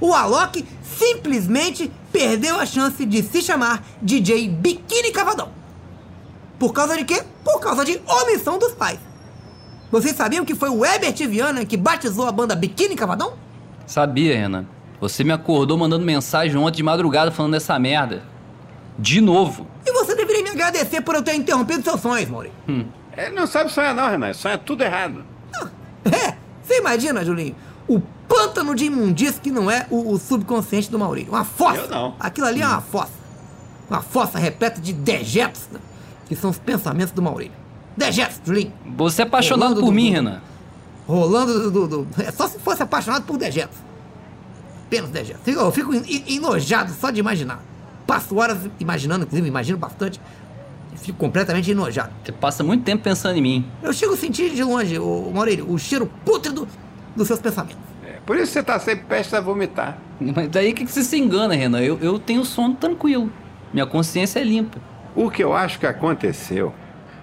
O 0.00 0.12
Alok 0.12 0.66
simplesmente 0.82 1.92
perdeu 2.10 2.58
a 2.58 2.66
chance 2.66 3.06
de 3.06 3.22
se 3.22 3.40
chamar 3.40 3.84
DJ 4.02 4.48
Biquíni 4.48 5.12
Cavadão. 5.12 5.61
Por 6.62 6.72
causa 6.72 6.96
de 6.96 7.04
quê? 7.04 7.24
Por 7.42 7.58
causa 7.58 7.84
de 7.84 8.00
omissão 8.06 8.56
dos 8.56 8.72
pais. 8.72 9.00
Vocês 9.90 10.14
sabiam 10.14 10.44
que 10.44 10.54
foi 10.54 10.68
o 10.68 10.84
Herbert 10.84 11.16
Viana 11.28 11.66
que 11.66 11.76
batizou 11.76 12.24
a 12.24 12.30
banda 12.30 12.54
Biquíni 12.54 12.94
Cavadão? 12.94 13.32
Sabia, 13.84 14.36
Renan. 14.36 14.64
Você 15.00 15.24
me 15.24 15.32
acordou 15.32 15.76
mandando 15.76 16.04
mensagem 16.04 16.56
ontem 16.56 16.76
de 16.76 16.82
madrugada 16.84 17.32
falando 17.32 17.54
dessa 17.54 17.76
merda. 17.80 18.22
De 18.96 19.20
novo. 19.20 19.66
E 19.84 19.90
você 19.90 20.14
deveria 20.14 20.44
me 20.44 20.50
agradecer 20.50 21.00
por 21.00 21.16
eu 21.16 21.22
ter 21.24 21.34
interrompido 21.34 21.82
seus 21.82 22.00
sonhos, 22.00 22.30
Maury. 22.30 22.52
Ele 23.16 23.34
não 23.34 23.48
sabe 23.48 23.68
sonhar, 23.72 23.92
não, 23.92 24.08
Renan. 24.08 24.32
Sonha 24.32 24.56
tudo 24.56 24.84
errado. 24.84 25.24
É, 26.04 26.34
você 26.62 26.78
imagina, 26.78 27.24
Julinho, 27.24 27.56
o 27.88 28.00
pântano 28.28 28.74
de 28.74 28.84
imundícia 28.84 29.40
que 29.40 29.50
não 29.50 29.68
é 29.68 29.86
o, 29.90 30.12
o 30.12 30.18
subconsciente 30.18 30.88
do 30.88 30.98
Maurício. 30.98 31.32
Uma 31.32 31.44
fossa. 31.44 31.78
Eu 31.78 31.88
não. 31.88 32.14
Aquilo 32.20 32.46
ali 32.46 32.62
é 32.62 32.66
uma 32.66 32.80
fossa. 32.80 33.12
Uma 33.90 34.00
fossa 34.00 34.38
repleta 34.38 34.80
de 34.80 34.92
dejetos, 34.92 35.68
né, 35.72 35.80
que 36.34 36.40
são 36.40 36.50
os 36.50 36.58
pensamentos 36.58 37.12
do 37.12 37.22
Maurício. 37.22 37.54
Dejetos, 37.96 38.40
Julinho. 38.44 38.72
Você 38.96 39.22
é 39.22 39.24
apaixonado 39.24 39.60
Rolando 39.74 39.80
por 39.80 39.86
do- 39.86 39.92
mim, 39.92 40.08
do- 40.08 40.12
Renan. 40.14 40.40
Rolando 41.06 41.70
do, 41.70 41.86
do- 41.88 42.04
do- 42.04 42.22
É 42.22 42.30
só 42.32 42.46
se 42.48 42.58
fosse 42.58 42.82
apaixonado 42.82 43.24
por 43.24 43.36
dejetos. 43.36 43.76
Apenas 44.86 45.10
dejetos. 45.10 45.42
Fico- 45.44 45.60
Eu 45.60 45.72
fico 45.72 45.94
en- 45.94 46.24
enojado 46.36 46.92
só 46.92 47.10
de 47.10 47.20
imaginar. 47.20 47.62
Passo 48.06 48.36
horas 48.36 48.58
imaginando, 48.78 49.24
inclusive 49.24 49.46
imagino 49.48 49.78
bastante. 49.78 50.20
Fico 50.96 51.18
completamente 51.18 51.70
enojado. 51.70 52.12
Você 52.24 52.32
passa 52.32 52.62
muito 52.62 52.84
tempo 52.84 53.02
pensando 53.02 53.36
em 53.36 53.42
mim. 53.42 53.66
Eu 53.82 53.92
chego 53.92 54.14
a 54.14 54.16
sentir 54.16 54.50
de 54.50 54.62
longe, 54.62 54.98
o 54.98 55.30
Maurílio, 55.34 55.68
o 55.70 55.78
cheiro 55.78 56.06
pútrido 56.24 56.68
dos 57.16 57.26
seus 57.26 57.40
pensamentos. 57.40 57.78
É, 58.06 58.18
por 58.24 58.36
isso 58.36 58.52
você 58.52 58.62
tá 58.62 58.78
sempre 58.78 59.04
prestes 59.06 59.34
a 59.34 59.40
vomitar. 59.40 59.98
Mas 60.20 60.48
daí 60.50 60.72
que, 60.72 60.84
que 60.84 60.92
você 60.92 61.02
se 61.02 61.18
engana, 61.18 61.54
Renan? 61.54 61.80
Eu, 61.80 61.98
eu 62.00 62.18
tenho 62.18 62.44
sono 62.44 62.74
tranquilo. 62.74 63.32
Minha 63.72 63.86
consciência 63.86 64.38
é 64.38 64.44
limpa. 64.44 64.78
O 65.14 65.30
que 65.30 65.44
eu 65.44 65.54
acho 65.54 65.78
que 65.78 65.86
aconteceu 65.86 66.72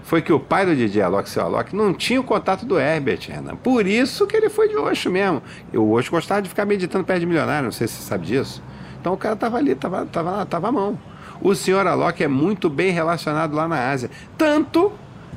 foi 0.04 0.22
que 0.22 0.34
o 0.34 0.40
pai 0.40 0.66
do 0.66 0.76
DJ 0.76 1.02
Alok, 1.02 1.30
seu 1.30 1.44
Alok, 1.44 1.76
não 1.76 1.94
tinha 1.94 2.20
o 2.20 2.24
contato 2.24 2.66
do 2.66 2.80
Herbert, 2.80 3.20
Renan. 3.30 3.56
Por 3.56 3.86
isso 3.86 4.26
que 4.26 4.36
ele 4.36 4.50
foi 4.50 4.68
de 4.68 4.76
Oxo 4.76 5.10
mesmo. 5.10 5.42
O 5.74 5.96
Oxo 5.96 6.10
gostava 6.10 6.42
de 6.42 6.50
ficar 6.50 6.66
meditando 6.66 7.04
perto 7.04 7.20
de 7.20 7.26
milionário, 7.26 7.66
não 7.66 7.72
sei 7.72 7.88
se 7.88 7.96
você 7.96 8.04
sabe 8.04 8.26
disso. 8.26 8.62
Então 9.00 9.14
o 9.14 9.18
cara 9.18 9.36
tava 9.36 9.58
ali, 9.58 9.76
tava, 9.76 10.06
tava, 10.06 10.46
tava 10.46 10.68
à 10.68 10.72
mão. 10.72 10.98
O 11.42 11.56
senhor 11.56 11.88
Alok 11.88 12.24
é 12.24 12.28
muito 12.28 12.70
bem 12.70 12.92
relacionado 12.92 13.56
lá 13.56 13.68
na 13.68 13.90
Ásia. 13.90 14.10
Tanto 14.38 14.92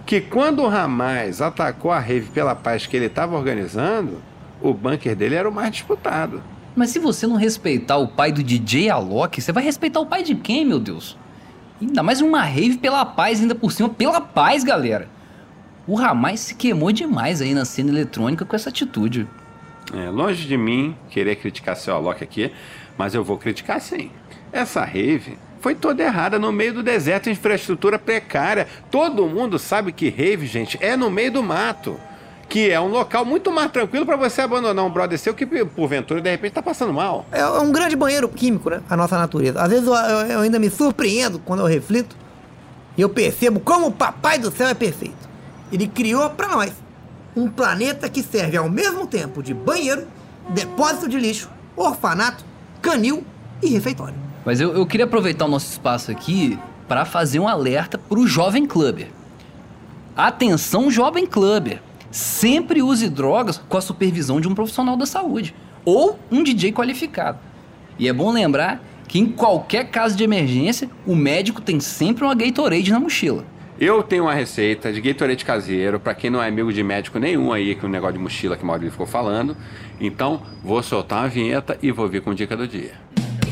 que 0.05 0.21
quando 0.21 0.63
o 0.63 0.69
Ramais 0.69 1.41
atacou 1.41 1.91
a 1.91 1.99
rave 1.99 2.29
pela 2.31 2.55
paz 2.55 2.87
que 2.87 2.97
ele 2.97 3.07
estava 3.07 3.37
organizando, 3.37 4.21
o 4.61 4.75
bunker 4.75 5.15
dele 5.15 5.35
era 5.37 5.49
o 5.49 5.53
mais 5.53 5.71
disputado. 5.71 6.43
Mas 6.75 6.91
se 6.91 6.99
você 6.99 7.27
não 7.27 7.37
respeitar 7.37 7.99
o 7.99 8.09
pai 8.09 8.33
do 8.33 8.43
DJ 8.43 8.91
Alok, 8.91 9.41
você 9.41 9.53
vai 9.53 9.63
respeitar 9.63 10.01
o 10.01 10.07
pai 10.07 10.23
de 10.23 10.35
quem, 10.35 10.65
meu 10.65 10.81
Deus? 10.81 11.19
Ainda 11.83 12.01
mais 12.01 12.21
uma 12.21 12.43
rave 12.43 12.79
pela 12.79 13.05
paz, 13.05 13.41
ainda 13.41 13.57
por 13.57 13.73
cima, 13.73 13.89
pela 13.89 14.21
paz, 14.21 14.62
galera. 14.62 15.09
O 15.85 15.97
Ramais 15.97 16.39
se 16.39 16.55
queimou 16.55 16.93
demais 16.93 17.43
aí 17.43 17.53
na 17.55 17.65
cena 17.65 17.91
eletrônica 17.91 18.45
com 18.45 18.55
essa 18.55 18.69
atitude. 18.69 19.27
É, 19.93 20.09
longe 20.09 20.47
de 20.47 20.57
mim 20.57 20.97
querer 21.11 21.35
criticar 21.35 21.75
seu 21.75 21.93
Alok 21.97 22.23
aqui, 22.23 22.53
mas 22.97 23.15
eu 23.15 23.25
vou 23.25 23.37
criticar 23.37 23.81
sim. 23.81 24.12
Essa 24.53 24.85
rave 24.85 25.37
foi 25.61 25.75
toda 25.75 26.05
errada 26.05 26.39
no 26.39 26.53
meio 26.53 26.73
do 26.73 26.85
deserto, 26.85 27.29
infraestrutura 27.29 27.99
precária. 27.99 28.69
Todo 28.89 29.27
mundo 29.27 29.59
sabe 29.59 29.91
que 29.91 30.09
rave, 30.09 30.47
gente, 30.47 30.79
é 30.81 30.97
no 30.97 31.11
meio 31.11 31.33
do 31.33 31.43
mato. 31.43 31.99
Que 32.53 32.71
é 32.71 32.79
um 32.79 32.89
local 32.89 33.25
muito 33.25 33.51
mais 33.51 33.71
tranquilo 33.73 34.05
para 34.05 34.15
você 34.15 34.43
abandonar 34.43 34.85
um 34.85 34.91
brother 34.91 35.19
seu 35.19 35.33
que, 35.33 35.47
porventura, 35.47 36.21
de 36.21 36.31
repente 36.31 36.53
tá 36.53 36.63
passando 36.63 36.93
mal. 36.93 37.25
É 37.33 37.41
é 37.41 37.47
um 37.61 37.73
grande 37.73 37.97
banheiro 37.97 38.29
químico, 38.29 38.69
né? 38.69 38.83
A 38.91 38.95
nossa 38.95 39.17
natureza. 39.19 39.59
Às 39.63 39.71
vezes 39.71 39.87
eu, 39.87 39.95
eu- 39.95 40.27
eu 40.27 40.41
ainda 40.41 40.59
me 40.59 40.69
surpreendo 40.69 41.39
quando 41.39 41.61
eu 41.61 41.67
reflito 41.67 42.15
e 42.95 43.01
eu 43.01 43.09
percebo 43.09 43.59
como 43.59 43.87
o 43.87 43.91
Papai 43.91 44.39
do 44.39 44.53
Céu 44.53 44.69
é 44.69 44.75
perfeito. 44.75 45.17
Ele 45.73 45.87
criou 45.89 46.29
para 46.29 46.49
nós 46.49 46.73
um 47.35 47.49
planeta 47.49 48.07
que 48.11 48.23
serve 48.23 48.59
ao 48.59 48.69
mesmo 48.69 49.07
tempo 49.07 49.43
de 49.43 49.55
banheiro, 49.55 50.07
depósito 50.51 51.09
de 51.09 51.19
lixo, 51.19 51.49
orfanato, 51.75 52.45
canil 52.83 53.25
e 53.63 53.69
refeitório. 53.69 54.15
Mas 54.45 54.61
eu, 54.61 54.75
eu 54.75 54.85
queria 54.85 55.07
aproveitar 55.07 55.47
o 55.47 55.49
nosso 55.49 55.71
espaço 55.73 56.11
aqui 56.11 56.59
para 56.87 57.07
fazer 57.07 57.41
um 57.41 57.49
alerta 57.49 57.97
pro 57.97 58.27
jovem 58.27 58.67
clubber. 58.67 59.09
Atenção, 60.15 60.91
jovem 60.91 61.25
clubber. 61.27 61.81
Sempre 62.12 62.83
use 62.83 63.09
drogas 63.09 63.57
com 63.57 63.78
a 63.78 63.81
supervisão 63.81 64.38
de 64.38 64.47
um 64.47 64.54
profissional 64.54 64.99
da 64.99 65.07
saúde 65.07 65.54
ou 65.83 66.19
um 66.31 66.42
DJ 66.42 66.71
qualificado. 66.71 67.38
E 67.99 68.07
é 68.07 68.12
bom 68.12 68.31
lembrar 68.31 68.85
que 69.09 69.19
em 69.19 69.26
qualquer 69.26 69.88
caso 69.88 70.14
de 70.14 70.23
emergência, 70.23 70.90
o 71.07 71.16
médico 71.16 71.62
tem 71.62 71.81
sempre 71.81 72.23
uma 72.25 72.35
Gatorade 72.35 72.92
na 72.92 73.00
mochila. 73.00 73.47
Eu 73.81 74.02
tenho 74.02 74.25
uma 74.25 74.35
receita 74.35 74.92
de 74.92 75.00
Gatorade 75.00 75.42
caseiro, 75.42 75.99
para 75.99 76.14
quem 76.14 76.28
não 76.28 76.42
é 76.42 76.49
amigo 76.49 76.71
de 76.71 76.83
médico 76.83 77.19
nenhum 77.19 77.50
aí, 77.50 77.75
que 77.75 77.87
o 77.87 77.88
negócio 77.88 78.14
de 78.14 78.19
mochila 78.19 78.59
que 78.59 78.62
o 78.62 78.66
Maurício 78.66 78.92
ficou 78.92 79.07
falando. 79.07 79.57
Então, 79.99 80.42
vou 80.62 80.83
soltar 80.83 81.23
uma 81.23 81.28
vinheta 81.28 81.78
e 81.83 81.90
vou 81.90 82.09
vir 82.09 82.21
com 82.21 82.35
dica 82.35 82.54
do 82.54 82.69
dia. 82.69 82.92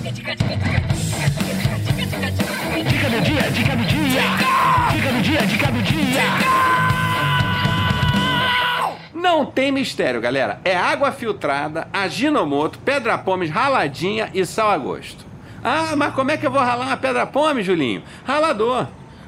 Dica 0.02 0.34
do 3.08 3.20
dia, 3.22 3.50
dica 3.50 3.76
do 3.76 3.84
dia. 3.86 4.22
Dica 4.92 5.12
do 5.12 5.22
dia, 5.22 5.46
dica 5.46 5.72
do 5.72 5.82
dia. 5.82 6.69
Não 9.20 9.44
tem 9.44 9.70
mistério, 9.70 10.20
galera. 10.20 10.60
É 10.64 10.74
água 10.76 11.12
filtrada, 11.12 11.86
aginomoto, 11.92 12.78
pedra 12.78 13.18
pomes 13.18 13.50
raladinha 13.50 14.30
e 14.32 14.46
sal 14.46 14.70
a 14.70 14.78
gosto. 14.78 15.24
Ah, 15.62 15.94
mas 15.94 16.14
como 16.14 16.30
é 16.30 16.36
que 16.38 16.46
eu 16.46 16.50
vou 16.50 16.60
ralar 16.60 16.86
uma 16.86 16.96
pedra 16.96 17.26
pome, 17.26 17.62
Julinho? 17.62 18.02
Ralador. 18.24 18.86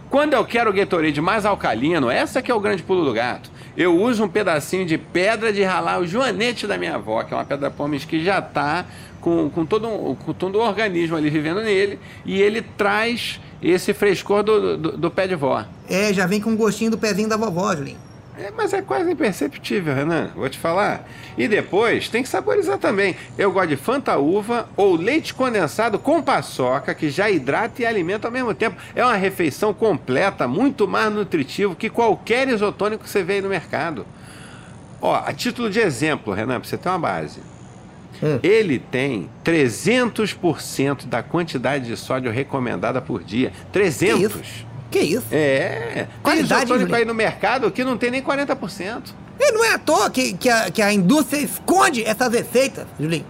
Quando 0.09 0.33
eu 0.35 0.45
quero 0.45 0.71
o 0.71 0.73
Gatorade 0.73 1.21
mais 1.21 1.45
alcalino, 1.45 2.11
essa 2.11 2.41
que 2.43 2.51
é 2.51 2.55
o 2.55 2.61
grande 2.61 2.83
pulo 2.83 3.05
do 3.05 3.13
gato. 3.13 3.51
Eu 3.77 3.99
uso 3.99 4.25
um 4.25 4.29
pedacinho 4.29 4.85
de 4.87 4.97
pedra 4.99 5.53
de 5.53 5.63
ralar 5.63 5.99
o 6.01 6.07
joanete 6.07 6.67
da 6.67 6.77
minha 6.79 6.95
avó, 6.97 7.23
que 7.23 7.33
é 7.33 7.37
uma 7.37 7.45
pedra 7.45 7.71
pomes 7.71 8.05
que 8.05 8.23
já 8.23 8.41
tá 8.43 8.85
com, 9.21 9.49
com, 9.51 9.65
todo, 9.65 9.89
um- 9.89 10.15
com 10.15 10.33
todo 10.35 10.57
o 10.59 10.63
organismo 10.63 11.17
ali 11.17 11.31
vivendo 11.31 11.63
nele, 11.63 11.99
e 12.27 12.41
ele 12.43 12.61
traz 12.63 13.41
esse 13.63 13.95
frescor 13.95 14.43
do, 14.43 14.77
do, 14.77 14.97
do 14.99 15.11
pé 15.11 15.27
de 15.27 15.35
vó. 15.35 15.65
É, 15.89 16.13
já 16.13 16.27
vem 16.27 16.41
com 16.41 16.51
um 16.51 16.57
gostinho 16.57 16.91
do 16.91 16.99
pezinho 16.99 17.29
da 17.29 17.37
vovó, 17.37 17.75
Julinho. 17.75 17.99
É, 18.39 18.51
mas 18.57 18.73
é 18.73 18.81
quase 18.81 19.11
imperceptível, 19.11 19.95
Renan. 19.95 20.31
Vou 20.35 20.49
te 20.49 20.59
falar. 20.59 21.07
E 21.37 21.47
depois 21.47 22.09
tem 22.09 22.23
que 22.23 22.29
saborizar 22.29 22.79
também. 22.79 23.15
Eu 23.37 23.53
gosto 23.53 23.69
de 23.69 23.77
Fanta 23.77 24.17
Uva 24.17 24.69
ou 24.77 24.97
leite 24.97 25.35
condensado 25.35 25.99
com 25.99 26.23
paçoca, 26.23 26.95
que 26.95 27.11
já 27.11 27.31
hidrata 27.31 27.83
e 27.83 27.87
alimenta 27.87 28.29
ao 28.29 28.33
mesmo 28.33 28.55
tempo. 28.55 28.77
É 28.95 29.05
uma 29.05 29.17
refeição 29.17 29.75
completa, 29.75 30.49
muito 30.49 30.89
mais 30.89 31.13
nutritivo 31.13 31.77
que 31.77 31.91
qualquer 31.91 32.49
isotônico 32.49 33.05
que 33.05 33.11
você 33.11 33.23
vê 33.23 33.35
aí 33.35 33.43
no 33.43 33.49
mercado. 33.49 34.07
Ó, 35.01 35.15
a 35.15 35.33
título 35.33 35.69
de 35.69 35.81
exemplo, 35.81 36.33
Renan, 36.33 36.61
pra 36.61 36.69
você 36.69 36.79
ter 36.79 36.89
uma 36.89 36.99
base. 36.99 37.41
Hum. 38.23 38.39
Ele 38.43 38.79
tem 38.79 39.29
300% 39.45 41.07
da 41.07 41.23
quantidade 41.23 41.87
de 41.87 41.97
sódio 41.97 42.31
recomendada 42.31 43.01
por 43.03 43.23
dia. 43.23 43.53
300%. 43.75 44.72
Que 44.93 45.01
isso? 45.01 45.25
É. 45.33 45.93
Tem 45.95 46.07
Qualidade, 46.23 46.65
isotônico 46.65 46.91
Julinho. 46.91 46.97
aí 46.97 47.05
no 47.07 47.15
mercado 47.15 47.71
que 47.71 47.83
não 47.83 47.97
tem 47.97 48.11
nem 48.11 48.23
40%. 48.23 49.15
E 49.41 49.51
não 49.51 49.65
é 49.65 49.75
à 49.75 49.79
toa 49.79 50.11
que, 50.11 50.35
que, 50.35 50.49
a, 50.49 50.71
que 50.71 50.83
a 50.83 50.93
indústria 50.93 51.41
esconde 51.41 52.05
essas 52.05 52.33
receitas, 52.33 52.87
Julinho. 53.01 53.25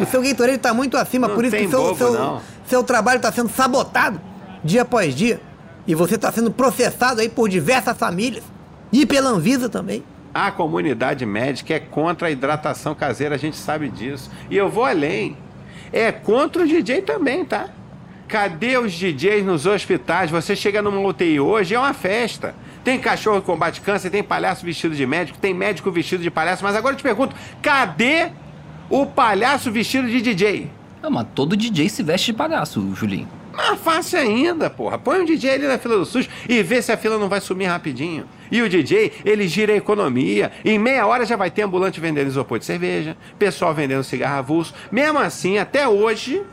O 0.00 0.06
seu 0.06 0.22
Gatorade 0.22 0.56
está 0.56 0.72
muito 0.72 0.96
acima, 0.96 1.26
Não 1.26 1.34
por 1.34 1.44
isso 1.44 1.56
tem 1.56 1.64
que 1.64 1.70
seu, 1.70 1.80
bobo, 1.80 1.96
seu, 1.96 2.40
seu 2.66 2.84
trabalho 2.84 3.16
está 3.16 3.32
sendo 3.32 3.48
sabotado 3.48 4.20
dia 4.62 4.82
após 4.82 5.14
dia. 5.14 5.40
E 5.86 5.94
você 5.94 6.14
está 6.14 6.30
sendo 6.30 6.50
processado 6.52 7.20
aí 7.20 7.28
por 7.28 7.48
diversas 7.48 7.96
famílias. 7.96 8.44
E 8.92 9.04
pela 9.04 9.30
Anvisa 9.30 9.68
também. 9.68 10.04
A 10.32 10.52
comunidade 10.52 11.26
médica 11.26 11.74
é 11.74 11.80
contra 11.80 12.28
a 12.28 12.30
hidratação 12.30 12.94
caseira, 12.94 13.34
a 13.34 13.38
gente 13.38 13.56
sabe 13.56 13.88
disso. 13.88 14.30
E 14.48 14.56
eu 14.56 14.68
vou 14.68 14.84
além. 14.84 15.36
É 15.92 16.12
contra 16.12 16.62
o 16.62 16.66
DJ 16.66 17.02
também, 17.02 17.44
tá? 17.44 17.68
Cadê 18.30 18.78
os 18.78 18.92
DJs 18.92 19.44
nos 19.44 19.66
hospitais? 19.66 20.30
Você 20.30 20.54
chega 20.54 20.80
numa 20.80 21.00
UTI 21.00 21.40
hoje, 21.40 21.74
é 21.74 21.78
uma 21.78 21.92
festa. 21.92 22.54
Tem 22.84 22.96
cachorro 22.96 23.40
que 23.40 23.46
combate 23.46 23.80
câncer, 23.80 24.08
tem 24.08 24.22
palhaço 24.22 24.64
vestido 24.64 24.94
de 24.94 25.04
médico, 25.04 25.36
tem 25.36 25.52
médico 25.52 25.90
vestido 25.90 26.22
de 26.22 26.30
palhaço. 26.30 26.62
Mas 26.62 26.76
agora 26.76 26.94
eu 26.94 26.96
te 26.96 27.02
pergunto, 27.02 27.34
cadê 27.60 28.28
o 28.88 29.04
palhaço 29.04 29.72
vestido 29.72 30.08
de 30.08 30.22
DJ? 30.22 30.70
Ah, 31.02 31.10
mas 31.10 31.26
todo 31.34 31.56
DJ 31.56 31.88
se 31.88 32.04
veste 32.04 32.30
de 32.30 32.38
palhaço, 32.38 32.94
Julinho. 32.94 33.28
Mais 33.52 33.80
fácil 33.80 34.20
ainda, 34.20 34.70
porra. 34.70 34.96
Põe 34.96 35.22
um 35.22 35.24
DJ 35.24 35.54
ali 35.54 35.66
na 35.66 35.76
fila 35.76 35.98
do 35.98 36.06
SUS 36.06 36.28
e 36.48 36.62
vê 36.62 36.80
se 36.80 36.92
a 36.92 36.96
fila 36.96 37.18
não 37.18 37.28
vai 37.28 37.40
sumir 37.40 37.66
rapidinho. 37.66 38.26
E 38.48 38.62
o 38.62 38.68
DJ, 38.68 39.12
ele 39.24 39.48
gira 39.48 39.72
a 39.72 39.76
economia. 39.76 40.52
Em 40.64 40.78
meia 40.78 41.04
hora 41.04 41.26
já 41.26 41.34
vai 41.34 41.50
ter 41.50 41.62
ambulante 41.62 41.98
vendendo 41.98 42.28
isopor 42.28 42.60
de 42.60 42.64
cerveja, 42.64 43.16
pessoal 43.40 43.74
vendendo 43.74 44.04
cigarro 44.04 44.38
avulso. 44.38 44.72
Mesmo 44.92 45.18
assim, 45.18 45.58
até 45.58 45.88
hoje, 45.88 46.44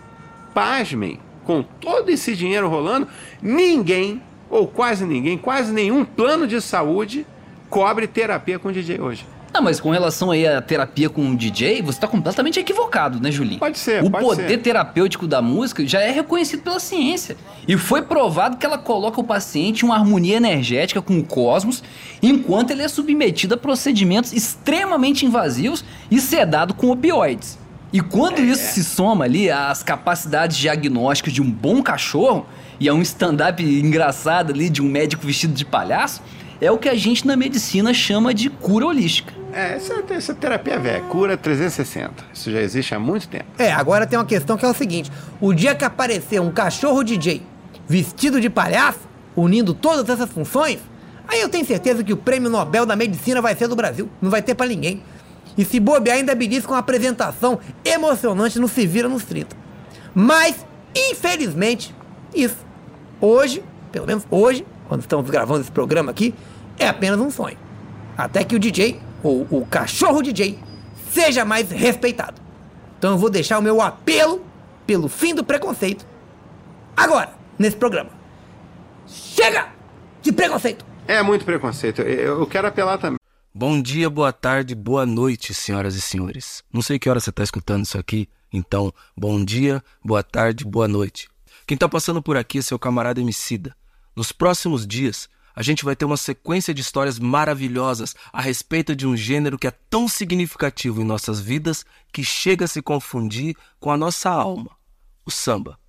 pasmem, 0.56 1.20
com 1.48 1.64
todo 1.64 2.10
esse 2.10 2.36
dinheiro 2.36 2.68
rolando, 2.68 3.08
ninguém, 3.42 4.22
ou 4.50 4.68
quase 4.68 5.06
ninguém, 5.06 5.38
quase 5.38 5.72
nenhum 5.72 6.04
plano 6.04 6.46
de 6.46 6.60
saúde 6.60 7.26
cobre 7.70 8.06
terapia 8.06 8.60
com 8.60 8.70
DJ 8.70 9.00
hoje. 9.00 9.26
Ah, 9.54 9.62
mas 9.62 9.80
com 9.80 9.90
relação 9.90 10.30
aí 10.30 10.46
à 10.46 10.62
terapia 10.62 11.10
com 11.10 11.32
o 11.32 11.36
DJ, 11.36 11.82
você 11.82 12.00
tá 12.00 12.08
completamente 12.08 12.60
equivocado, 12.60 13.20
né, 13.20 13.32
Julinho? 13.32 13.60
Pode 13.60 13.78
ser, 13.80 14.04
O 14.04 14.12
pode 14.12 14.26
poder 14.26 14.50
ser. 14.50 14.58
terapêutico 14.58 15.26
da 15.26 15.42
música 15.42 15.88
já 15.88 16.02
é 16.02 16.12
reconhecido 16.12 16.62
pela 16.62 16.80
ciência. 16.80 17.38
E 17.66 17.78
foi 17.78 18.02
provado 18.02 18.58
que 18.58 18.66
ela 18.66 18.78
coloca 18.78 19.22
o 19.22 19.24
paciente 19.24 19.84
em 19.84 19.86
uma 19.86 19.96
harmonia 19.96 20.36
energética 20.36 21.02
com 21.02 21.18
o 21.18 21.24
cosmos, 21.24 21.82
enquanto 22.22 22.72
ele 22.72 22.84
é 22.84 22.88
submetido 22.90 23.56
a 23.56 23.58
procedimentos 23.58 24.34
extremamente 24.34 25.26
invasivos 25.26 25.84
e 26.12 26.20
sedado 26.20 26.74
com 26.74 26.92
opioides. 26.92 27.58
E 27.92 28.02
quando 28.02 28.40
isso 28.40 28.74
se 28.74 28.84
soma 28.84 29.26
ali 29.26 29.50
às 29.50 29.82
capacidades 29.82 30.58
diagnósticas 30.58 31.34
de 31.34 31.42
um 31.42 31.50
bom 31.50 31.82
cachorro 31.82 32.46
e 32.80 32.90
a 32.90 32.94
um 32.94 33.02
stand-up 33.02 33.64
engraçado 33.64 34.52
ali 34.52 34.70
de 34.70 34.82
um 34.82 34.90
médico 34.90 35.26
vestido 35.26 35.54
de 35.54 35.64
palhaço, 35.64 36.22
é 36.60 36.70
o 36.70 36.78
que 36.78 36.90
a 36.90 36.96
gente 36.96 37.26
na 37.26 37.36
medicina 37.36 37.94
chama 37.94 38.34
de 38.34 38.50
cura 38.50 38.88
holística. 38.88 39.34
É, 39.54 39.76
essa, 39.76 40.04
essa 40.10 40.34
terapia 40.36 40.74
é 40.74 40.80
velha, 40.80 41.02
cura 41.04 41.38
360. 41.38 42.26
Isso 42.34 42.52
já 42.52 42.60
existe 42.60 42.94
há 42.94 43.00
muito 43.00 43.28
tempo. 43.30 43.46
É, 43.58 43.72
agora 43.72 44.06
tem 44.06 44.20
uma 44.20 44.26
questão 44.26 44.58
que 44.58 44.66
é 44.66 44.68
o 44.68 44.74
seguinte: 44.74 45.12
o 45.40 45.54
dia 45.54 45.74
que 45.74 45.86
aparecer 45.86 46.42
um 46.42 46.52
cachorro 46.52 47.04
DJ 47.04 47.42
vestido 47.88 48.42
de 48.42 48.50
palhaço, 48.50 49.00
unindo 49.36 49.74
todas 49.74 50.10
essas 50.10 50.30
funções, 50.30 50.80
Aí 51.28 51.42
eu 51.42 51.50
tenho 51.50 51.66
certeza 51.66 52.04
que 52.04 52.14
o 52.14 52.18
prêmio 52.18 52.50
Nobel 52.50 52.86
da 52.86 52.96
Medicina 52.96 53.42
vai 53.42 53.54
ser 53.54 53.68
do 53.68 53.76
Brasil. 53.76 54.10
Não 54.22 54.32
vai 54.32 54.42
ter 54.42 54.56
pra 54.56 54.66
ninguém. 54.66 55.04
E 55.58 55.66
se 55.66 55.80
bobear, 55.80 56.18
ainda 56.18 56.36
belisca 56.36 56.72
uma 56.72 56.80
apresentação 56.80 57.60
emocionante 57.84 58.60
no 58.60 58.68
Se 58.68 58.86
Vira 58.86 59.10
nos 59.10 59.24
30. 59.24 59.56
Mas, 60.14 60.66
infelizmente, 60.96 61.96
isso, 62.34 62.58
hoje, 63.20 63.64
pelo 63.92 64.06
menos 64.06 64.26
hoje, 64.30 64.66
quando 64.88 65.02
estamos 65.02 65.30
gravando 65.30 65.62
esse 65.62 65.72
programa 65.72 66.12
aqui, 66.12 66.34
é 66.78 66.88
apenas 66.88 67.20
um 67.20 67.32
sonho. 67.32 67.58
Até 68.18 68.44
que 68.44 68.56
o 68.56 68.60
DJ, 68.60 69.00
ou 69.24 69.48
o 69.50 69.66
cachorro 69.66 70.22
DJ, 70.22 70.60
seja 71.12 71.44
mais 71.44 71.72
respeitado. 71.72 72.42
Então 72.98 73.12
eu 73.12 73.18
vou 73.18 73.30
deixar 73.30 73.60
o 73.60 73.62
meu 73.62 73.82
apelo 73.82 74.44
pelo 74.86 75.08
fim 75.08 75.34
do 75.34 75.44
preconceito 75.44 76.06
agora, 76.96 77.32
nesse 77.58 77.76
programa. 77.76 78.10
Chega 79.06 79.68
de 80.22 80.32
preconceito! 80.32 80.86
É 81.08 81.22
muito 81.24 81.46
preconceito. 81.46 82.02
Eu 82.02 82.40
eu 82.40 82.48
quero 82.48 82.68
apelar 82.68 82.98
também. 82.98 83.18
Bom 83.60 83.82
dia, 83.82 84.08
boa 84.08 84.32
tarde, 84.32 84.76
boa 84.76 85.04
noite, 85.04 85.52
senhoras 85.52 85.96
e 85.96 86.00
senhores. 86.00 86.64
Não 86.72 86.80
sei 86.80 87.00
que 87.00 87.10
hora 87.10 87.20
você 87.20 87.32
está 87.32 87.42
escutando 87.42 87.86
isso 87.86 87.98
aqui, 87.98 88.30
então, 88.54 88.94
bom 89.18 89.44
dia, 89.44 89.84
boa 90.06 90.22
tarde, 90.22 90.64
boa 90.64 90.88
noite. 90.88 91.28
Quem 91.66 91.74
está 91.74 91.90
passando 91.90 92.22
por 92.22 92.38
aqui 92.38 92.60
é 92.60 92.62
seu 92.62 92.78
camarada 92.78 93.20
Emicida. 93.20 93.76
Nos 94.16 94.32
próximos 94.32 94.86
dias, 94.86 95.28
a 95.56 95.64
gente 95.64 95.84
vai 95.84 95.96
ter 95.96 96.06
uma 96.06 96.18
sequência 96.18 96.72
de 96.72 96.82
histórias 96.82 97.18
maravilhosas 97.18 98.16
a 98.32 98.40
respeito 98.40 98.96
de 98.96 99.08
um 99.08 99.18
gênero 99.18 99.58
que 99.58 99.66
é 99.66 99.72
tão 99.72 100.08
significativo 100.08 101.02
em 101.02 101.04
nossas 101.04 101.40
vidas 101.40 101.84
que 102.14 102.24
chega 102.24 102.66
a 102.66 102.68
se 102.68 102.80
confundir 102.84 103.56
com 103.80 103.90
a 103.90 103.98
nossa 103.98 104.30
alma, 104.30 104.70
o 105.26 105.32
samba. 105.32 105.80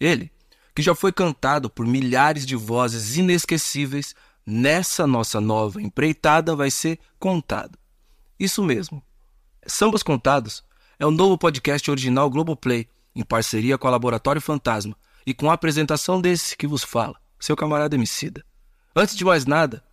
Ele, 0.00 0.32
que 0.74 0.80
já 0.80 0.94
foi 0.94 1.12
cantado 1.12 1.68
por 1.68 1.86
milhares 1.86 2.46
de 2.46 2.56
vozes 2.56 3.18
inesquecíveis, 3.18 4.14
nessa 4.50 5.06
nossa 5.06 5.42
nova 5.42 5.82
empreitada 5.82 6.56
vai 6.56 6.70
ser 6.70 6.98
contado. 7.18 7.78
Isso 8.40 8.64
mesmo. 8.64 9.02
Sambas 9.66 10.02
Contados 10.02 10.64
é 10.98 11.04
o 11.04 11.10
novo 11.10 11.36
podcast 11.36 11.90
original 11.90 12.30
Globoplay, 12.30 12.88
em 13.14 13.22
parceria 13.22 13.76
com 13.76 13.86
a 13.86 13.90
Laboratório 13.90 14.40
Fantasma 14.40 14.96
e 15.26 15.34
com 15.34 15.50
a 15.50 15.52
apresentação 15.52 16.18
desse 16.18 16.56
que 16.56 16.66
vos 16.66 16.82
fala, 16.82 17.16
seu 17.38 17.54
camarada 17.54 17.94
Emicida. 17.94 18.42
Antes 18.96 19.14
de 19.14 19.22
mais 19.22 19.44
nada, 19.44 19.84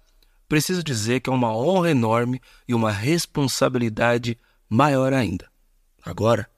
preciso 0.47 0.81
dizer 0.81 1.19
que 1.19 1.29
é 1.29 1.33
uma 1.33 1.53
honra 1.53 1.91
enorme 1.91 2.39
e 2.65 2.73
uma 2.73 2.91
responsabilidade 2.91 4.39
maior 4.69 5.11
ainda. 5.11 5.51
Agora, 6.01 6.49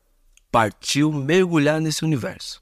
partiu 0.52 1.12
mergulhar 1.12 1.82
nesse 1.82 2.06
universo. 2.06 2.62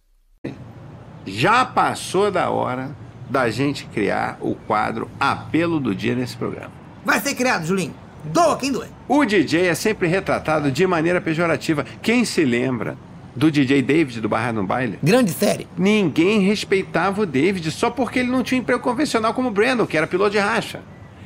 Já 1.26 1.66
passou 1.66 2.32
da 2.32 2.50
hora 2.50 2.96
da 3.30 3.50
gente 3.50 3.86
criar 3.86 4.38
o 4.42 4.56
quadro 4.56 5.10
Apelo 5.20 5.80
do 5.80 5.96
Dia 5.96 6.16
nesse 6.16 6.36
programa. 6.36 6.72
Vai 7.04 7.20
ser 7.20 7.36
criado, 7.36 7.66
Julinho. 7.66 7.94
Doa 8.26 8.58
quem 8.58 8.72
doer. 8.72 8.90
O 9.08 9.24
DJ 9.24 9.68
é 9.68 9.76
sempre 9.76 10.08
retratado 10.08 10.72
de 10.72 10.88
maneira 10.88 11.22
pejorativa. 11.22 11.86
Quem 12.02 12.26
se 12.26 12.44
lembra 12.44 12.98
do 13.36 13.52
DJ 13.52 13.82
David 13.82 14.22
do 14.22 14.30
Barra 14.30 14.52
no 14.52 14.64
Baile? 14.64 14.98
Grande 15.04 15.32
série. 15.32 15.68
Ninguém 15.78 16.40
respeitava 16.42 17.22
o 17.22 17.26
David 17.26 17.70
só 17.70 17.90
porque 17.90 18.20
ele 18.20 18.32
não 18.32 18.42
tinha 18.42 18.60
um 18.60 18.64
emprego 18.64 18.82
convencional 18.82 19.34
como 19.34 19.50
o 19.50 19.52
Brandon, 19.52 19.86
que 19.86 19.98
era 19.98 20.08
piloto 20.08 20.32
de 20.32 20.40
racha. 20.40 20.82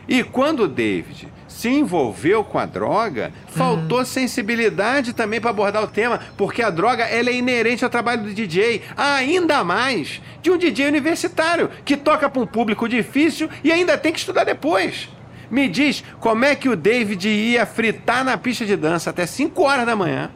E 0.07 0.23
quando 0.23 0.63
o 0.63 0.67
David 0.67 1.27
se 1.59 1.67
envolveu 1.67 2.41
com 2.41 2.57
a 2.57 2.65
droga, 2.65 3.33
faltou 3.47 4.05
sensibilidade 4.05 5.11
também 5.11 5.41
para 5.41 5.49
abordar 5.49 5.83
o 5.83 5.87
tema, 5.87 6.17
porque 6.37 6.61
a 6.61 6.69
droga 6.69 7.03
ela 7.03 7.29
é 7.29 7.33
inerente 7.33 7.83
ao 7.83 7.89
trabalho 7.89 8.23
do 8.23 8.33
DJ, 8.33 8.81
ainda 8.95 9.61
mais 9.61 10.21
de 10.41 10.49
um 10.49 10.57
DJ 10.57 10.87
universitário 10.87 11.69
que 11.83 11.97
toca 11.97 12.29
para 12.29 12.41
um 12.41 12.47
público 12.47 12.87
difícil 12.87 13.49
e 13.61 13.73
ainda 13.73 13.97
tem 13.97 14.13
que 14.13 14.19
estudar 14.19 14.45
depois. 14.45 15.09
Me 15.51 15.67
diz 15.67 16.01
como 16.21 16.45
é 16.45 16.55
que 16.55 16.69
o 16.69 16.77
David 16.77 17.27
ia 17.27 17.65
fritar 17.65 18.23
na 18.23 18.37
pista 18.37 18.65
de 18.65 18.77
dança 18.77 19.09
até 19.09 19.25
5 19.25 19.61
horas 19.61 19.85
da 19.85 19.97
manhã, 19.97 20.31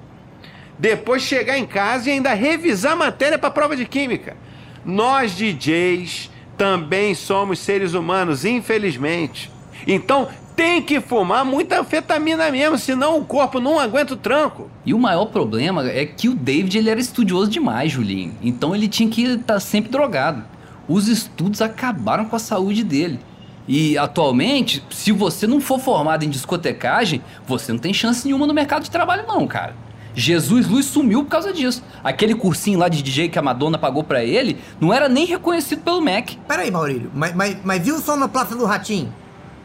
depois 0.77 1.22
chegar 1.22 1.58
em 1.58 1.65
casa 1.65 2.10
e 2.10 2.12
ainda 2.12 2.34
revisar 2.34 2.92
a 2.92 2.98
matéria 2.98 3.39
para 3.39 3.50
prova 3.50 3.77
de 3.77 3.86
química. 3.86 4.36
Nós 4.84 5.32
DJs 5.32 6.30
também 6.58 7.15
somos 7.15 7.60
seres 7.60 7.93
humanos, 7.93 8.43
infelizmente. 8.43 9.50
Então 9.88 10.30
tem 10.56 10.82
que 10.82 11.02
fumar 11.02 11.44
muita 11.44 11.80
anfetamina 11.80 12.52
mesmo, 12.52 12.78
senão 12.78 13.18
o 13.18 13.26
corpo 13.26 13.60
não 13.60 13.80
aguenta 13.80 14.13
o 14.13 14.18
tranco. 14.18 14.70
E 14.86 14.94
o 14.94 15.00
maior 15.00 15.26
problema 15.26 15.88
é 15.88 16.06
que 16.06 16.30
o 16.30 16.36
David 16.36 16.78
ele 16.78 16.89
era 16.89 17.00
estudioso 17.00 17.50
demais, 17.50 17.92
Julinho. 17.92 18.36
Então 18.42 18.76
ele 18.76 18.88
tinha 18.88 19.10
que 19.10 19.24
estar 19.24 19.60
sempre 19.60 19.92
drogado. 19.92 20.44
Os 20.88 21.08
estudos 21.08 21.62
acabaram 21.62 22.26
com 22.26 22.36
a 22.36 22.39
saúde 22.39 22.84
dele. 22.84 23.20
E 23.68 23.98
atualmente, 23.98 24.84
se 24.89 25.12
você 25.12 25.48
não 25.48 25.62
for 25.62 25.80
formado 25.80 26.26
em 26.26 26.30
discotecagem, 26.30 27.22
você 27.48 27.72
não 27.72 27.80
tem 27.80 27.94
chance 27.94 28.26
nenhuma 28.26 28.46
no 28.46 28.54
mercado 28.54 28.84
de 28.84 28.92
trabalho, 28.92 29.26
não, 29.26 29.48
cara. 29.48 29.76
Jesus 30.16 30.68
Luz 30.68 30.86
sumiu 30.86 31.24
por 31.24 31.30
causa 31.30 31.52
disso. 31.52 31.84
Aquele 32.04 32.36
cursinho 32.36 32.78
lá 32.78 32.88
de 32.88 33.02
DJ 33.02 33.30
que 33.30 33.39
a 33.39 33.42
Madonna 33.42 33.78
pagou 33.78 34.04
pra 34.04 34.24
ele 34.24 34.60
não 34.80 34.94
era 34.94 35.10
nem 35.10 35.26
reconhecido 35.26 35.82
pelo 35.82 36.02
MEC. 36.02 36.38
Peraí, 36.48 36.70
Maurílio, 36.70 37.10
mas, 37.13 37.34
mas, 37.34 37.58
mas 37.63 37.84
viu 37.84 37.98
só 38.00 38.16
na 38.16 38.28
Praça 38.28 38.56
do 38.56 38.66
Ratinho? 38.66 39.12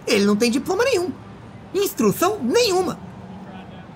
Ele 0.09 0.25
não 0.25 0.37
tem 0.37 0.51
diploma 0.51 0.85
nenhum. 0.85 1.11
Instrução 1.75 2.39
nenhuma. 2.43 2.99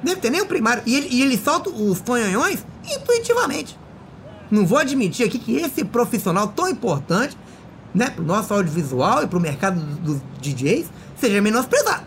Deve 0.02 0.20
ter 0.20 0.30
nem 0.30 0.40
o 0.40 0.46
primário. 0.46 0.82
E 0.84 0.96
ele, 0.96 1.08
e 1.10 1.22
ele 1.22 1.38
solta 1.38 1.70
os 1.70 2.00
tonhonhões 2.00 2.64
intuitivamente. 2.84 3.78
Não 4.50 4.66
vou 4.66 4.78
admitir 4.78 5.26
aqui 5.26 5.38
que 5.38 5.56
esse 5.56 5.84
profissional 5.84 6.48
tão 6.48 6.68
importante, 6.68 7.36
né, 7.94 8.10
pro 8.10 8.24
nosso 8.24 8.52
audiovisual 8.52 9.22
e 9.22 9.26
pro 9.26 9.40
mercado 9.40 9.80
dos, 9.80 10.20
DJs, 10.40 10.90
seja 11.16 11.40
menosprezado. 11.40 12.04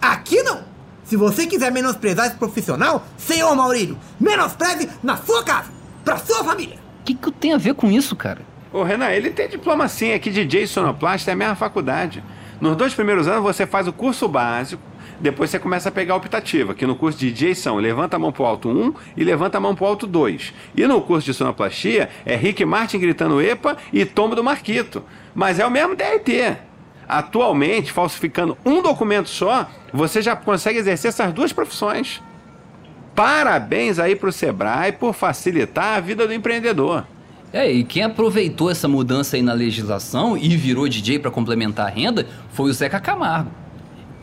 Aqui 0.00 0.42
não. 0.42 0.62
Se 1.04 1.16
você 1.16 1.46
quiser 1.46 1.70
menosprezar 1.70 2.26
esse 2.26 2.36
profissional, 2.36 3.06
senhor 3.16 3.54
Maurílio, 3.54 3.98
menospreze 4.18 4.88
na 5.02 5.16
sua 5.18 5.44
casa, 5.44 5.70
pra 6.04 6.16
sua 6.16 6.42
família. 6.42 6.78
O 7.00 7.04
que, 7.04 7.14
que 7.14 7.28
eu 7.28 7.32
tenho 7.32 7.54
a 7.54 7.58
ver 7.58 7.74
com 7.74 7.90
isso, 7.90 8.16
cara? 8.16 8.40
Ô 8.72 8.82
Renan, 8.82 9.10
ele 9.10 9.30
tem 9.30 9.48
diploma 9.48 9.86
sim, 9.86 10.12
aqui 10.12 10.30
DJ 10.30 10.66
Sonoplasta 10.66 11.30
é 11.30 11.34
a 11.34 11.36
mesma 11.36 11.54
faculdade. 11.54 12.24
Nos 12.64 12.76
dois 12.76 12.94
primeiros 12.94 13.28
anos 13.28 13.42
você 13.42 13.66
faz 13.66 13.86
o 13.86 13.92
curso 13.92 14.26
básico, 14.26 14.82
depois 15.20 15.50
você 15.50 15.58
começa 15.58 15.90
a 15.90 15.92
pegar 15.92 16.14
a 16.14 16.16
optativa, 16.16 16.72
que 16.72 16.86
no 16.86 16.96
curso 16.96 17.18
de 17.18 17.30
DJ 17.30 17.54
são 17.54 17.76
levanta 17.76 18.16
a 18.16 18.18
mão 18.18 18.32
pro 18.32 18.46
alto 18.46 18.70
1 18.70 18.94
e 19.18 19.22
levanta 19.22 19.58
a 19.58 19.60
mão 19.60 19.74
pro 19.74 19.84
alto 19.84 20.06
2. 20.06 20.54
E 20.74 20.86
no 20.86 21.02
curso 21.02 21.26
de 21.26 21.34
sonoplastia 21.34 22.08
é 22.24 22.34
Rick 22.34 22.64
Martin 22.64 22.98
gritando 22.98 23.38
EPA 23.38 23.76
e 23.92 24.06
tombo 24.06 24.34
do 24.34 24.42
Marquito. 24.42 25.04
Mas 25.34 25.58
é 25.58 25.66
o 25.66 25.70
mesmo 25.70 25.94
DRT. 25.94 26.56
Atualmente, 27.06 27.92
falsificando 27.92 28.56
um 28.64 28.80
documento 28.80 29.28
só, 29.28 29.68
você 29.92 30.22
já 30.22 30.34
consegue 30.34 30.78
exercer 30.78 31.10
essas 31.10 31.34
duas 31.34 31.52
profissões. 31.52 32.22
Parabéns 33.14 33.98
aí 33.98 34.16
pro 34.16 34.32
Sebrae 34.32 34.90
por 34.90 35.12
facilitar 35.12 35.98
a 35.98 36.00
vida 36.00 36.26
do 36.26 36.32
empreendedor. 36.32 37.04
É, 37.54 37.70
e 37.70 37.84
quem 37.84 38.02
aproveitou 38.02 38.68
essa 38.68 38.88
mudança 38.88 39.36
aí 39.36 39.42
na 39.42 39.52
legislação 39.52 40.36
e 40.36 40.56
virou 40.56 40.88
DJ 40.88 41.20
pra 41.20 41.30
complementar 41.30 41.86
a 41.86 41.88
renda 41.88 42.26
foi 42.52 42.68
o 42.68 42.72
Zeca 42.72 42.98
Camargo. 42.98 43.48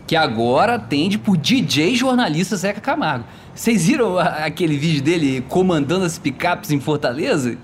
Que 0.05 0.17
agora 0.17 0.75
atende 0.75 1.17
por 1.17 1.37
DJ 1.37 1.95
jornalista 1.95 2.57
Zeca 2.57 2.81
Camargo. 2.81 3.23
Vocês 3.55 3.87
viram 3.87 4.19
aquele 4.19 4.75
vídeo 4.75 5.01
dele 5.01 5.45
comandando 5.47 6.03
as 6.03 6.19
picapes 6.19 6.71
em 6.71 6.81
Fortaleza? 6.81 7.57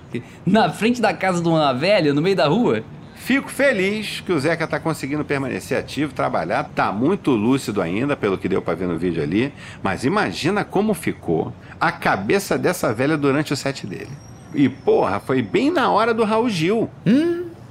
Na 0.46 0.70
frente 0.70 1.02
da 1.02 1.14
casa 1.14 1.42
de 1.42 1.50
uma 1.50 1.74
velha, 1.74 2.14
no 2.14 2.22
meio 2.22 2.38
da 2.38 2.48
rua? 2.48 2.82
Fico 3.16 3.50
feliz 3.50 4.22
que 4.22 4.32
o 4.32 4.40
Zeca 4.40 4.66
tá 4.66 4.80
conseguindo 4.80 5.26
permanecer 5.26 5.78
ativo, 5.78 6.14
trabalhar, 6.14 6.64
tá 6.64 6.94
muito 6.94 7.32
lúcido 7.32 7.82
ainda, 7.82 8.16
pelo 8.16 8.38
que 8.38 8.48
deu 8.48 8.62
pra 8.62 8.74
ver 8.74 8.88
no 8.88 8.98
vídeo 8.98 9.22
ali, 9.22 9.52
mas 9.84 10.06
imagina 10.06 10.64
como 10.64 10.94
ficou 10.94 11.52
a 11.78 11.92
cabeça 11.92 12.58
dessa 12.58 12.94
velha 12.94 13.18
durante 13.18 13.52
o 13.52 13.56
set 13.58 13.86
dele. 13.86 14.27
E 14.54 14.70
porra, 14.70 15.20
foi 15.20 15.42
bem 15.42 15.72
na 15.72 15.90
hora 15.92 16.14
do 16.14 16.24
Raul 16.24 16.50
Gil. 16.50 16.90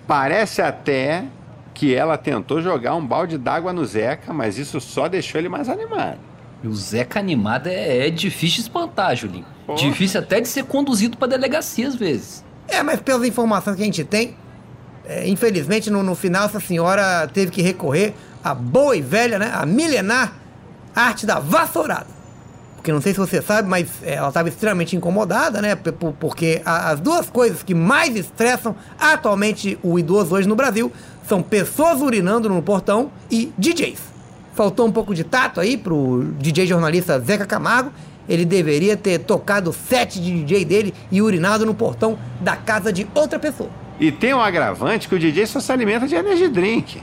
Parece 0.07 0.63
até 0.63 1.25
que 1.75 1.95
ela 1.95 2.17
tentou 2.17 2.63
jogar 2.63 2.95
um 2.95 3.05
balde 3.05 3.37
d'água 3.37 3.73
no 3.73 3.85
Zeca, 3.85 4.33
mas 4.33 4.59
isso 4.59 4.81
só 4.81 5.09
deixou 5.09 5.39
ele 5.39 5.49
mais 5.49 5.69
animado. 5.69 6.19
E 6.63 6.69
o 6.69 6.75
Zeca 6.75 7.21
animado 7.21 7.67
é, 7.67 8.07
é 8.07 8.11
difícil 8.11 8.63
espantar, 8.63 9.15
Julinho. 9.15 9.45
Porra. 9.67 9.79
Difícil 9.79 10.21
até 10.21 10.41
de 10.41 10.49
ser 10.49 10.65
conduzido 10.65 11.19
pra 11.19 11.29
delegacia 11.29 11.87
às 11.87 11.95
vezes. 11.95 12.45
É, 12.69 12.83
mas 12.83 13.01
pelas 13.01 13.27
informações 13.29 13.77
que 13.77 13.83
a 13.83 13.85
gente 13.85 14.05
tem, 14.05 14.37
é, 15.05 15.29
infelizmente 15.29 15.91
no, 15.91 16.03
no 16.03 16.15
final 16.15 16.47
essa 16.47 16.61
senhora 16.61 17.29
teve 17.29 17.51
que 17.51 17.61
recorrer 17.61 18.15
à 18.43 18.55
boa 18.55 18.97
e 18.97 19.03
velha, 19.03 19.39
né, 19.39 19.51
a 19.53 19.67
milenar 19.67 20.35
arte 20.95 21.27
da 21.27 21.39
vassourada. 21.39 22.16
Porque 22.87 22.93
não 22.93 23.01
sei 23.01 23.13
se 23.13 23.19
você 23.19 23.43
sabe, 23.43 23.69
mas 23.69 23.89
é, 24.01 24.15
ela 24.15 24.29
estava 24.29 24.49
extremamente 24.49 24.95
incomodada, 24.95 25.61
né, 25.61 25.77
porque 26.21 26.63
as 26.65 27.01
duas 27.01 27.29
coisas 27.29 27.61
que 27.61 27.75
mais 27.75 28.15
estressam 28.15 28.77
atualmente 28.97 29.77
o 29.83 29.99
idoso 29.99 30.37
hoje 30.37 30.47
no 30.47 30.55
Brasil 30.55 30.93
são 31.27 31.43
pessoas 31.43 32.01
urinando 32.01 32.49
no 32.49 32.63
portão 32.63 33.11
e 33.29 33.53
DJs. 33.59 33.99
Faltou 34.55 34.87
um 34.87 34.93
pouco 34.93 35.17
de 35.17 35.25
tato 35.25 35.61
aí 35.61 35.77
pro 35.77 36.33
DJ 36.39 36.69
jornalista 36.69 37.19
Zeca 37.19 37.45
Camargo. 37.45 37.91
Ele 38.29 38.45
deveria 38.45 38.97
ter 38.97 39.19
tocado 39.19 39.71
o 39.71 39.73
set 39.73 40.21
de 40.21 40.45
DJ 40.45 40.65
dele 40.65 40.95
e 41.11 41.21
urinado 41.21 41.67
no 41.67 41.75
portão 41.75 42.17
da 42.41 42.55
casa 42.55 42.93
de 42.93 43.05
outra 43.17 43.41
pessoa. 43.41 43.71
E 43.99 44.13
tem 44.13 44.33
um 44.33 44.41
agravante 44.41 45.09
que 45.09 45.15
o 45.17 45.19
DJ 45.19 45.45
só 45.49 45.59
se 45.59 45.73
alimenta 45.73 46.07
de 46.07 46.15
energy 46.15 46.47
drink. 46.47 47.03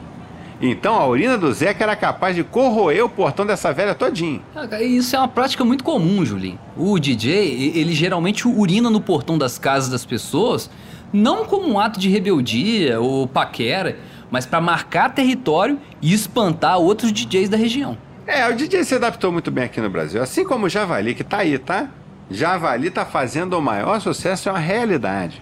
Então 0.65 0.95
a 0.95 1.05
urina 1.05 1.37
do 1.37 1.51
Zeca 1.51 1.83
era 1.83 1.93
capaz 1.93 2.37
de 2.37 2.41
corroer 2.41 3.03
o 3.03 3.09
portão 3.09 3.45
dessa 3.45 3.73
velha 3.73 3.93
todinho. 3.93 4.41
Isso 4.81 5.13
é 5.13 5.19
uma 5.19 5.27
prática 5.27 5.65
muito 5.65 5.83
comum, 5.83 6.23
Julinho. 6.23 6.57
O 6.77 6.97
DJ, 6.97 7.73
ele 7.75 7.91
geralmente 7.93 8.47
urina 8.47 8.89
no 8.89 9.01
portão 9.01 9.37
das 9.37 9.59
casas 9.59 9.89
das 9.89 10.05
pessoas, 10.05 10.69
não 11.11 11.43
como 11.43 11.67
um 11.67 11.77
ato 11.77 11.99
de 11.99 12.07
rebeldia 12.07 13.01
ou 13.01 13.27
paquera, 13.27 13.97
mas 14.31 14.45
pra 14.45 14.61
marcar 14.61 15.13
território 15.13 15.77
e 16.01 16.13
espantar 16.13 16.77
outros 16.79 17.11
DJs 17.11 17.49
da 17.49 17.57
região. 17.57 17.97
É, 18.25 18.47
o 18.47 18.55
DJ 18.55 18.85
se 18.85 18.95
adaptou 18.95 19.33
muito 19.33 19.51
bem 19.51 19.65
aqui 19.65 19.81
no 19.81 19.89
Brasil, 19.89 20.23
assim 20.23 20.45
como 20.45 20.67
o 20.67 20.69
Javali, 20.69 21.13
que 21.13 21.25
tá 21.25 21.39
aí, 21.39 21.57
tá? 21.59 21.89
Javali 22.31 22.89
tá 22.89 23.05
fazendo 23.05 23.57
o 23.57 23.61
maior 23.61 23.99
sucesso, 23.99 24.47
é 24.47 24.51
uma 24.53 24.59
realidade. 24.59 25.41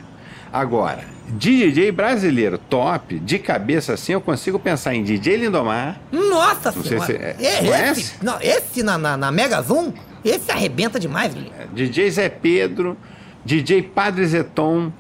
Agora, 0.52 1.06
de 1.30 1.72
DJ 1.72 1.92
brasileiro 1.92 2.58
top, 2.58 3.18
de 3.20 3.40
cabeça 3.40 3.94
assim, 3.94 4.12
eu 4.14 4.20
consigo 4.22 4.60
pensar 4.60 4.94
em 4.94 5.04
DJ 5.04 5.38
Lindomar, 5.38 6.00
Nossa 6.12 6.72
Não 6.72 6.84
sei 6.84 7.00
senhora! 7.00 7.06
se 7.06 7.14
é- 7.14 7.36
esse, 7.40 7.58
conhece? 7.68 8.14
não, 8.22 8.38
esse 8.42 8.84
na, 8.84 8.98
na, 8.98 9.16
na 9.16 9.32
Mega 9.32 9.62
Zoom, 9.62 9.94
esse 10.26 10.52
arrebenta 10.52 11.00
demais, 11.00 11.34
Julinho. 11.34 11.52
DJ 11.74 12.12
Zé 12.12 12.28
Pedro, 12.30 12.98
DJ 13.46 13.82
Padre 13.82 14.26
Zeton, 14.26 14.92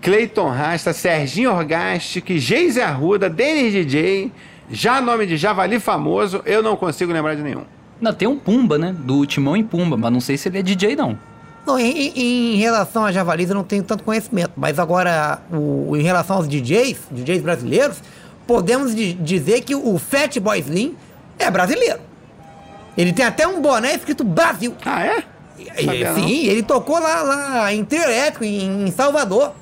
Cleiton 0.00 0.48
Rasta, 0.48 0.92
Serginho 0.94 1.52
Orgastic, 1.52 2.38
Geise 2.38 2.80
Arruda, 2.80 3.28
Denis 3.28 3.72
DJ, 3.72 4.32
já 4.70 4.98
nome 5.00 5.26
de 5.26 5.36
Javali 5.36 5.78
famoso, 5.78 6.40
eu 6.46 6.62
não 6.62 6.74
consigo 6.74 7.12
lembrar 7.12 7.34
de 7.34 7.42
nenhum. 7.42 7.64
Ainda 7.98 8.14
tem 8.14 8.26
um 8.26 8.38
Pumba, 8.38 8.78
né? 8.78 8.94
Do 8.98 9.26
Timão 9.26 9.54
e 9.54 9.62
Pumba, 9.62 9.94
mas 9.94 10.10
não 10.10 10.20
sei 10.20 10.38
se 10.38 10.48
ele 10.48 10.58
é 10.58 10.62
DJ, 10.62 10.96
não. 10.96 11.18
Não, 11.70 11.78
em, 11.78 12.54
em- 12.54 12.56
relação 12.56 13.04
a 13.04 13.12
javalis 13.12 13.48
eu 13.48 13.54
não 13.54 13.62
tenho 13.64 13.82
tanto 13.82 14.02
conhecimento, 14.02 14.52
mas 14.56 14.78
agora 14.78 15.40
o, 15.52 15.96
em 15.96 16.02
relação 16.02 16.36
aos 16.36 16.48
DJs, 16.48 16.98
DJs 17.12 17.42
brasileiros, 17.42 17.98
podemos 18.46 18.94
di- 18.94 19.12
dizer 19.14 19.60
que 19.62 19.74
o 19.74 19.98
Fatboy 19.98 20.58
Slim 20.60 20.96
é 21.38 21.50
brasileiro. 21.50 22.00
Ele 22.96 23.12
tem 23.12 23.24
até 23.24 23.46
um 23.46 23.60
boné 23.62 23.94
escrito 23.94 24.24
Brasil. 24.24 24.74
Ah, 24.84 25.04
é? 25.04 25.24
Não. 26.04 26.14
Sim, 26.14 26.46
ele 26.46 26.62
tocou 26.62 26.98
lá, 26.98 27.22
lá 27.22 27.72
em 27.72 27.84
trio 27.84 28.02
elétrico, 28.02 28.44
em, 28.44 28.88
em 28.88 28.90
Salvador. 28.90 29.52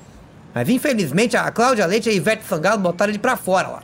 Mas 0.55 0.67
infelizmente 0.67 1.37
a 1.37 1.51
Cláudia 1.51 1.85
Leite 1.85 2.09
e 2.09 2.11
a 2.11 2.15
Ivete 2.15 2.43
Sangalo 2.49 2.81
botaram 2.81 3.11
ele 3.11 3.19
pra 3.19 3.37
fora 3.37 3.67
lá. 3.67 3.83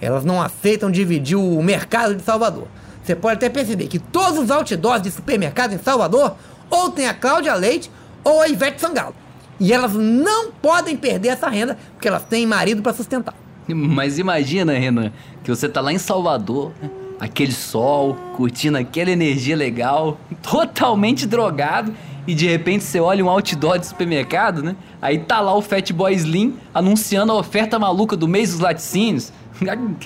Elas 0.00 0.24
não 0.24 0.40
aceitam 0.40 0.90
dividir 0.90 1.36
o 1.36 1.62
mercado 1.62 2.14
de 2.14 2.22
Salvador. 2.22 2.66
Você 3.04 3.14
pode 3.14 3.34
até 3.34 3.48
perceber 3.50 3.86
que 3.86 3.98
todos 3.98 4.38
os 4.38 4.50
outdoors 4.50 5.02
de 5.02 5.10
supermercado 5.10 5.74
em 5.74 5.78
Salvador 5.78 6.36
ou 6.70 6.90
tem 6.90 7.08
a 7.08 7.14
Cláudia 7.14 7.54
Leite 7.54 7.90
ou 8.24 8.40
a 8.40 8.48
Ivete 8.48 8.80
Sangalo. 8.80 9.14
E 9.58 9.72
elas 9.72 9.92
não 9.92 10.50
podem 10.52 10.96
perder 10.96 11.28
essa 11.28 11.48
renda 11.48 11.76
porque 11.92 12.08
elas 12.08 12.24
têm 12.24 12.46
marido 12.46 12.80
pra 12.80 12.94
sustentar. 12.94 13.34
Mas 13.68 14.18
imagina, 14.18 14.72
Renan, 14.72 15.12
que 15.44 15.50
você 15.50 15.68
tá 15.68 15.80
lá 15.80 15.92
em 15.92 15.98
Salvador, 15.98 16.72
aquele 17.20 17.52
sol, 17.52 18.16
curtindo 18.36 18.78
aquela 18.78 19.10
energia 19.10 19.54
legal, 19.54 20.18
totalmente 20.42 21.26
drogado, 21.26 21.94
e 22.26 22.34
de 22.34 22.48
repente 22.48 22.84
você 22.84 22.98
olha 22.98 23.24
um 23.24 23.28
outdoor 23.28 23.78
de 23.78 23.86
supermercado, 23.86 24.62
né? 24.62 24.76
Aí 25.00 25.18
tá 25.18 25.40
lá 25.40 25.54
o 25.54 25.62
Fatboy 25.62 26.14
Slim 26.14 26.56
anunciando 26.72 27.32
a 27.32 27.36
oferta 27.36 27.78
maluca 27.78 28.16
do 28.16 28.26
mês 28.26 28.52
dos 28.52 28.60
laticínios. 28.60 29.32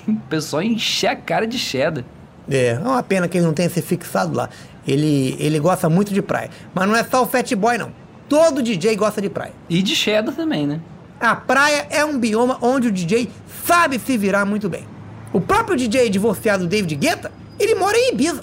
O 0.08 0.14
pessoal 0.28 0.62
enche 0.64 1.06
a 1.06 1.14
cara 1.14 1.46
de 1.46 1.56
cheddar. 1.58 2.02
É, 2.50 2.70
é 2.70 2.78
uma 2.80 3.02
pena 3.04 3.28
que 3.28 3.38
ele 3.38 3.46
não 3.46 3.52
tenha 3.54 3.70
se 3.70 3.80
fixado 3.80 4.36
lá. 4.36 4.48
Ele, 4.86 5.36
ele 5.38 5.58
gosta 5.58 5.88
muito 5.88 6.12
de 6.12 6.20
praia. 6.20 6.50
Mas 6.74 6.88
não 6.88 6.96
é 6.96 7.04
só 7.04 7.22
o 7.22 7.26
Fat 7.26 7.50
Boy, 7.54 7.78
não. 7.78 7.92
Todo 8.28 8.62
DJ 8.62 8.96
gosta 8.96 9.20
de 9.20 9.28
praia. 9.28 9.52
E 9.68 9.82
de 9.82 9.94
cheddar 9.94 10.34
também, 10.34 10.66
né? 10.66 10.80
A 11.20 11.34
praia 11.34 11.86
é 11.90 12.04
um 12.04 12.18
bioma 12.18 12.58
onde 12.60 12.88
o 12.88 12.92
DJ 12.92 13.30
sabe 13.64 13.98
se 13.98 14.16
virar 14.18 14.44
muito 14.44 14.68
bem. 14.68 14.86
O 15.32 15.40
próprio 15.40 15.76
DJ 15.76 16.10
divorciado 16.10 16.66
David 16.66 16.94
Guetta, 16.96 17.32
ele 17.58 17.74
mora 17.74 17.96
em 17.96 18.12
Ibiza, 18.12 18.42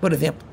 por 0.00 0.12
exemplo. 0.12 0.46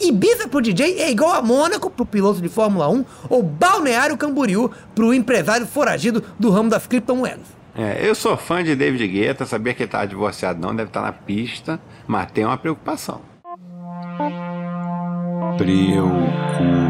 Ibiza 0.00 0.48
pro 0.48 0.60
DJ 0.60 1.00
é 1.00 1.10
igual 1.10 1.32
a 1.32 1.42
Mônaco 1.42 1.88
pro 1.88 2.04
piloto 2.04 2.40
de 2.40 2.48
Fórmula 2.48 2.88
1 2.88 3.04
ou 3.28 3.42
Balneário 3.42 4.16
Camboriú 4.16 4.70
pro 4.94 5.14
empresário 5.14 5.66
foragido 5.66 6.22
do 6.38 6.50
ramo 6.50 6.68
das 6.68 6.86
criptomoedas. 6.86 7.46
É, 7.76 8.08
eu 8.08 8.14
sou 8.14 8.36
fã 8.36 8.62
de 8.62 8.76
David 8.76 9.06
Guetta, 9.08 9.44
sabia 9.44 9.74
que 9.74 9.82
ele 9.82 9.90
tava 9.90 10.06
divorciado 10.06 10.60
não, 10.60 10.74
deve 10.74 10.90
estar 10.90 11.02
na 11.02 11.12
pista, 11.12 11.80
mas 12.06 12.30
tem 12.30 12.44
uma 12.44 12.56
preocupação. 12.56 13.20
Preocupação. 15.56 16.84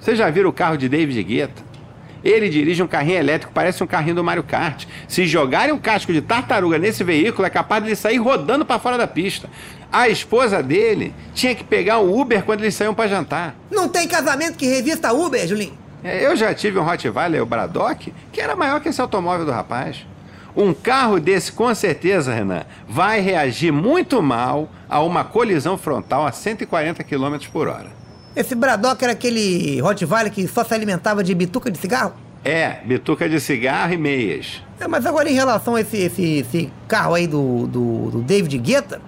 Vocês 0.00 0.18
já 0.18 0.28
viram 0.30 0.50
o 0.50 0.52
carro 0.52 0.76
de 0.76 0.88
David 0.88 1.22
Guetta? 1.22 1.62
Ele 2.22 2.48
dirige 2.48 2.82
um 2.82 2.86
carrinho 2.86 3.18
elétrico, 3.18 3.52
parece 3.54 3.82
um 3.82 3.86
carrinho 3.86 4.16
do 4.16 4.24
Mario 4.24 4.42
Kart. 4.42 4.84
Se 5.06 5.26
jogarem 5.26 5.72
um 5.72 5.78
casco 5.78 6.12
de 6.12 6.20
tartaruga 6.20 6.76
nesse 6.78 7.02
veículo, 7.04 7.46
é 7.46 7.50
capaz 7.50 7.82
de 7.82 7.88
ele 7.90 7.96
sair 7.96 8.18
rodando 8.18 8.66
para 8.66 8.78
fora 8.78 8.98
da 8.98 9.06
pista. 9.06 9.48
A 9.90 10.08
esposa 10.08 10.62
dele 10.62 11.14
tinha 11.34 11.54
que 11.54 11.64
pegar 11.64 11.98
o 11.98 12.20
Uber 12.20 12.42
quando 12.42 12.60
eles 12.62 12.74
saíam 12.74 12.94
para 12.94 13.08
jantar. 13.08 13.54
Não 13.70 13.88
tem 13.88 14.06
casamento 14.06 14.56
que 14.58 14.66
resista 14.66 15.08
a 15.08 15.12
Uber, 15.12 15.46
Julinho. 15.46 15.78
É, 16.04 16.24
Eu 16.26 16.36
já 16.36 16.52
tive 16.54 16.78
um 16.78 16.82
Rottweiler, 16.82 17.42
o 17.42 17.46
Braddock, 17.46 18.12
que 18.32 18.40
era 18.40 18.54
maior 18.54 18.80
que 18.80 18.88
esse 18.88 19.00
automóvel 19.00 19.46
do 19.46 19.52
rapaz. 19.52 20.04
Um 20.60 20.74
carro 20.74 21.20
desse, 21.20 21.52
com 21.52 21.72
certeza, 21.72 22.34
Renan, 22.34 22.64
vai 22.88 23.20
reagir 23.20 23.70
muito 23.70 24.20
mal 24.20 24.68
a 24.90 25.00
uma 25.00 25.22
colisão 25.22 25.78
frontal 25.78 26.26
a 26.26 26.32
140 26.32 27.04
km 27.04 27.36
por 27.52 27.68
hora. 27.68 27.86
Esse 28.34 28.56
Braddock 28.56 29.00
era 29.04 29.12
aquele 29.12 29.80
Rottweiler 29.80 30.32
que 30.32 30.48
só 30.48 30.64
se 30.64 30.74
alimentava 30.74 31.22
de 31.22 31.32
bituca 31.32 31.70
de 31.70 31.78
cigarro? 31.78 32.12
É, 32.44 32.80
bituca 32.84 33.28
de 33.28 33.38
cigarro 33.38 33.92
e 33.92 33.96
meias. 33.96 34.60
É, 34.80 34.88
mas 34.88 35.06
agora 35.06 35.30
em 35.30 35.34
relação 35.34 35.76
a 35.76 35.80
esse, 35.80 35.96
esse, 35.96 36.38
esse 36.38 36.72
carro 36.88 37.14
aí 37.14 37.28
do, 37.28 37.68
do, 37.68 38.10
do 38.10 38.22
David 38.22 38.58
Guetta, 38.58 39.00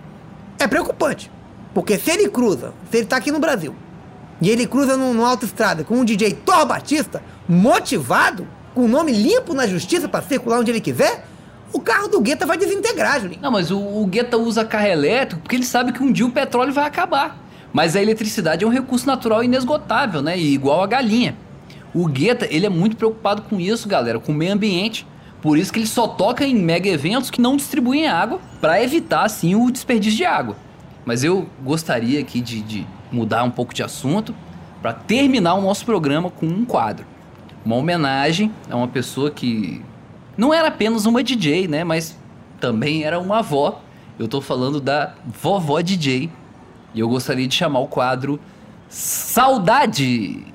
é 0.57 0.69
preocupante. 0.69 1.33
Porque 1.75 1.99
se 1.99 2.13
ele 2.13 2.29
cruza, 2.29 2.73
se 2.93 2.99
ele 2.99 3.07
tá 3.07 3.17
aqui 3.17 3.33
no 3.33 3.41
Brasil, 3.41 3.75
e 4.41 4.51
ele 4.51 4.69
cruza 4.69 4.97
num, 4.97 5.13
numa 5.13 5.29
autoestrada 5.29 5.83
com 5.83 5.97
um 5.97 6.05
DJ 6.05 6.33
Thor 6.33 6.65
Batista, 6.65 7.21
motivado, 7.49 8.47
com 8.73 8.83
o 8.83 8.89
nome 8.89 9.11
limpo 9.11 9.53
na 9.53 9.67
justiça 9.67 10.09
pra 10.09 10.23
circular 10.23 10.61
onde 10.61 10.71
ele 10.71 10.81
quiser, 10.81 11.25
o 11.73 11.81
carro 11.81 12.09
do 12.09 12.21
Guetta 12.21 12.47
vai 12.47 12.57
desintegrar, 12.57 13.21
Julinho. 13.21 13.41
Não, 13.41 13.51
mas 13.51 13.71
o, 13.71 13.79
o 13.79 14.07
Guetta 14.07 14.37
usa 14.37 14.65
carro 14.65 14.87
elétrico 14.87 15.43
porque 15.43 15.57
ele 15.57 15.65
sabe 15.65 15.93
que 15.93 16.03
um 16.03 16.11
dia 16.11 16.27
o 16.27 16.31
petróleo 16.31 16.73
vai 16.73 16.85
acabar. 16.85 17.39
Mas 17.73 17.95
a 17.95 18.03
eletricidade 18.03 18.65
é 18.65 18.67
um 18.67 18.71
recurso 18.71 19.07
natural 19.07 19.45
inesgotável, 19.45 20.21
né? 20.21 20.37
E 20.37 20.53
igual 20.53 20.83
a 20.83 20.87
galinha. 20.87 21.37
O 21.95 22.07
Guetta, 22.07 22.47
ele 22.51 22.67
é 22.67 22.69
muito 22.69 22.97
preocupado 22.97 23.43
com 23.43 23.61
isso, 23.61 23.89
galera, 23.89 24.19
com 24.19 24.33
o 24.33 24.35
meio 24.35 24.53
ambiente. 24.53 25.07
Por 25.41 25.57
isso 25.57 25.73
que 25.73 25.79
ele 25.79 25.87
só 25.87 26.07
toca 26.07 26.45
em 26.45 26.55
mega 26.55 26.89
eventos 26.89 27.31
que 27.31 27.41
não 27.41 27.57
distribuem 27.57 28.07
água, 28.07 28.41
para 28.61 28.83
evitar, 28.83 29.25
assim, 29.25 29.55
o 29.55 29.71
desperdício 29.71 30.19
de 30.19 30.25
água. 30.25 30.57
Mas 31.05 31.25
eu 31.25 31.49
gostaria 31.63 32.21
aqui 32.21 32.41
de, 32.41 32.61
de 32.61 32.87
mudar 33.11 33.43
um 33.43 33.51
pouco 33.51 33.73
de 33.73 33.83
assunto 33.83 34.35
para 34.83 34.93
terminar 34.93 35.55
o 35.55 35.63
nosso 35.63 35.85
programa 35.85 36.31
com 36.31 36.47
um 36.47 36.65
quadro. 36.65 37.07
Uma 37.65 37.77
homenagem 37.77 38.53
a 38.71 38.77
uma 38.77 38.89
pessoa 38.89 39.31
que 39.31 39.83
não 40.41 40.55
era 40.55 40.69
apenas 40.69 41.05
uma 41.05 41.23
DJ, 41.23 41.69
né? 41.69 41.85
Mas 41.85 42.17
também 42.59 43.05
era 43.05 43.21
uma 43.21 43.41
avó. 43.41 43.83
Eu 44.19 44.27
tô 44.27 44.41
falando 44.41 44.81
da 44.81 45.15
vovó 45.27 45.83
DJ. 45.83 46.31
E 46.95 47.01
eu 47.01 47.07
gostaria 47.11 47.47
de 47.47 47.55
chamar 47.55 47.81
o 47.81 47.87
quadro 47.87 48.41
Saudade. 48.89 50.47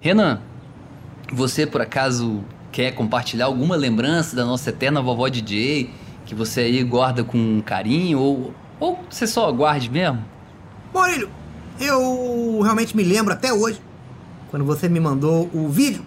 Renan, 0.00 0.40
você 1.32 1.66
por 1.66 1.80
acaso 1.80 2.44
quer 2.70 2.92
compartilhar 2.92 3.46
alguma 3.46 3.74
lembrança 3.74 4.36
da 4.36 4.44
nossa 4.44 4.70
eterna 4.70 5.02
vovó 5.02 5.28
DJ 5.28 5.90
que 6.24 6.36
você 6.36 6.60
aí 6.60 6.84
guarda 6.84 7.24
com 7.24 7.60
carinho 7.62 8.20
ou, 8.20 8.54
ou 8.78 9.00
você 9.10 9.26
só 9.26 9.50
guarde 9.50 9.90
mesmo? 9.90 10.32
Maurílio, 10.92 11.30
eu 11.80 12.60
realmente 12.60 12.94
me 12.94 13.02
lembro 13.02 13.32
até 13.32 13.50
hoje, 13.50 13.80
quando 14.50 14.64
você 14.64 14.90
me 14.90 15.00
mandou 15.00 15.48
o 15.54 15.68
vídeo 15.68 16.04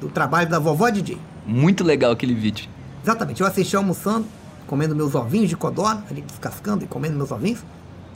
do 0.00 0.08
trabalho 0.08 0.48
da 0.48 0.60
vovó 0.60 0.88
DJ. 0.88 1.18
Muito 1.44 1.82
legal 1.82 2.12
aquele 2.12 2.34
vídeo. 2.34 2.68
Exatamente, 3.02 3.40
eu 3.40 3.46
assisti 3.46 3.76
almoçando, 3.76 4.26
comendo 4.68 4.94
meus 4.94 5.16
ovinhos 5.16 5.48
de 5.48 5.56
codorna, 5.56 6.04
ali 6.08 6.22
descascando 6.22 6.84
e 6.84 6.86
comendo 6.86 7.16
meus 7.16 7.32
ovinhos, 7.32 7.64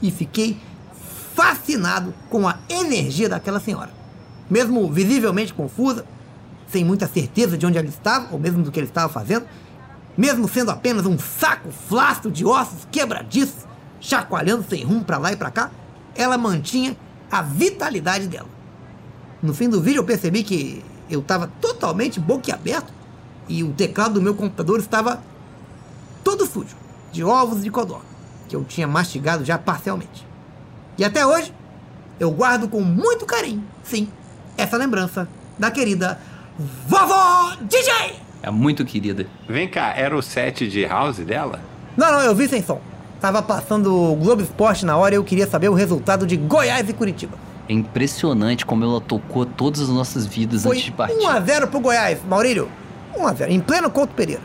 e 0.01 0.09
fiquei 0.09 0.57
fascinado 1.35 2.13
com 2.29 2.47
a 2.47 2.57
energia 2.69 3.27
daquela 3.27 3.59
senhora. 3.59 3.89
Mesmo 4.49 4.89
visivelmente 4.89 5.53
confusa, 5.53 6.05
sem 6.67 6.85
muita 6.85 7.05
certeza 7.05 7.57
de 7.57 7.65
onde 7.65 7.77
ela 7.77 7.87
estava, 7.87 8.29
ou 8.31 8.39
mesmo 8.39 8.63
do 8.63 8.71
que 8.71 8.79
ela 8.79 8.87
estava 8.87 9.11
fazendo, 9.11 9.45
mesmo 10.17 10.47
sendo 10.47 10.71
apenas 10.71 11.05
um 11.05 11.19
saco 11.19 11.69
flácido 11.69 12.31
de 12.31 12.45
ossos 12.45 12.87
quebradiços, 12.89 13.65
chacoalhando 13.99 14.65
sem 14.67 14.83
rumo 14.83 15.03
para 15.03 15.17
lá 15.17 15.33
e 15.33 15.35
para 15.35 15.51
cá, 15.51 15.71
ela 16.15 16.37
mantinha 16.37 16.95
a 17.31 17.41
vitalidade 17.41 18.27
dela. 18.27 18.49
No 19.41 19.53
fim 19.53 19.69
do 19.69 19.81
vídeo 19.81 19.99
eu 19.99 20.05
percebi 20.05 20.43
que 20.43 20.83
eu 21.09 21.19
estava 21.19 21.47
totalmente 21.59 22.19
boquiaberto 22.19 22.93
e 23.47 23.63
o 23.63 23.73
teclado 23.73 24.15
do 24.15 24.21
meu 24.21 24.35
computador 24.35 24.79
estava 24.79 25.21
todo 26.23 26.45
sujo, 26.45 26.75
de 27.11 27.23
ovos 27.23 27.63
de 27.63 27.69
codorna. 27.69 28.05
que 28.47 28.55
eu 28.55 28.63
tinha 28.65 28.87
mastigado 28.87 29.45
já 29.45 29.57
parcialmente. 29.57 30.27
E 30.97 31.05
até 31.05 31.25
hoje, 31.25 31.53
eu 32.19 32.29
guardo 32.31 32.67
com 32.67 32.81
muito 32.81 33.25
carinho, 33.25 33.63
sim, 33.83 34.09
essa 34.57 34.75
lembrança 34.77 35.27
da 35.57 35.71
querida 35.71 36.19
Vovó 36.87 37.55
DJ! 37.61 38.19
É 38.43 38.51
muito 38.51 38.83
querida. 38.83 39.25
Vem 39.47 39.69
cá, 39.69 39.93
era 39.95 40.15
o 40.15 40.21
set 40.21 40.67
de 40.67 40.85
house 40.85 41.17
dela? 41.19 41.61
Não, 41.95 42.11
não, 42.11 42.21
eu 42.21 42.35
vi 42.35 42.47
sem 42.47 42.61
som. 42.61 42.81
Tava 43.21 43.43
passando 43.43 43.95
o 43.95 44.15
Globo 44.15 44.41
Esporte 44.41 44.83
na 44.83 44.97
hora 44.97 45.13
e 45.13 45.17
eu 45.17 45.23
queria 45.23 45.45
saber 45.45 45.69
o 45.69 45.75
resultado 45.75 46.25
de 46.25 46.35
Goiás 46.35 46.89
e 46.89 46.93
Curitiba. 46.93 47.37
É 47.69 47.73
impressionante 47.73 48.65
como 48.65 48.83
ela 48.83 48.99
tocou 48.99 49.45
todas 49.45 49.79
as 49.79 49.89
nossas 49.89 50.25
vidas 50.25 50.63
Foi 50.63 50.71
antes 50.71 50.85
de 50.85 50.91
partir. 50.91 51.17
1x0 51.17 51.67
pro 51.67 51.79
Goiás, 51.79 52.17
Maurílio. 52.27 52.67
1x0, 53.15 53.49
em 53.51 53.59
pleno 53.59 53.91
Couto 53.91 54.15
Pereira. 54.15 54.41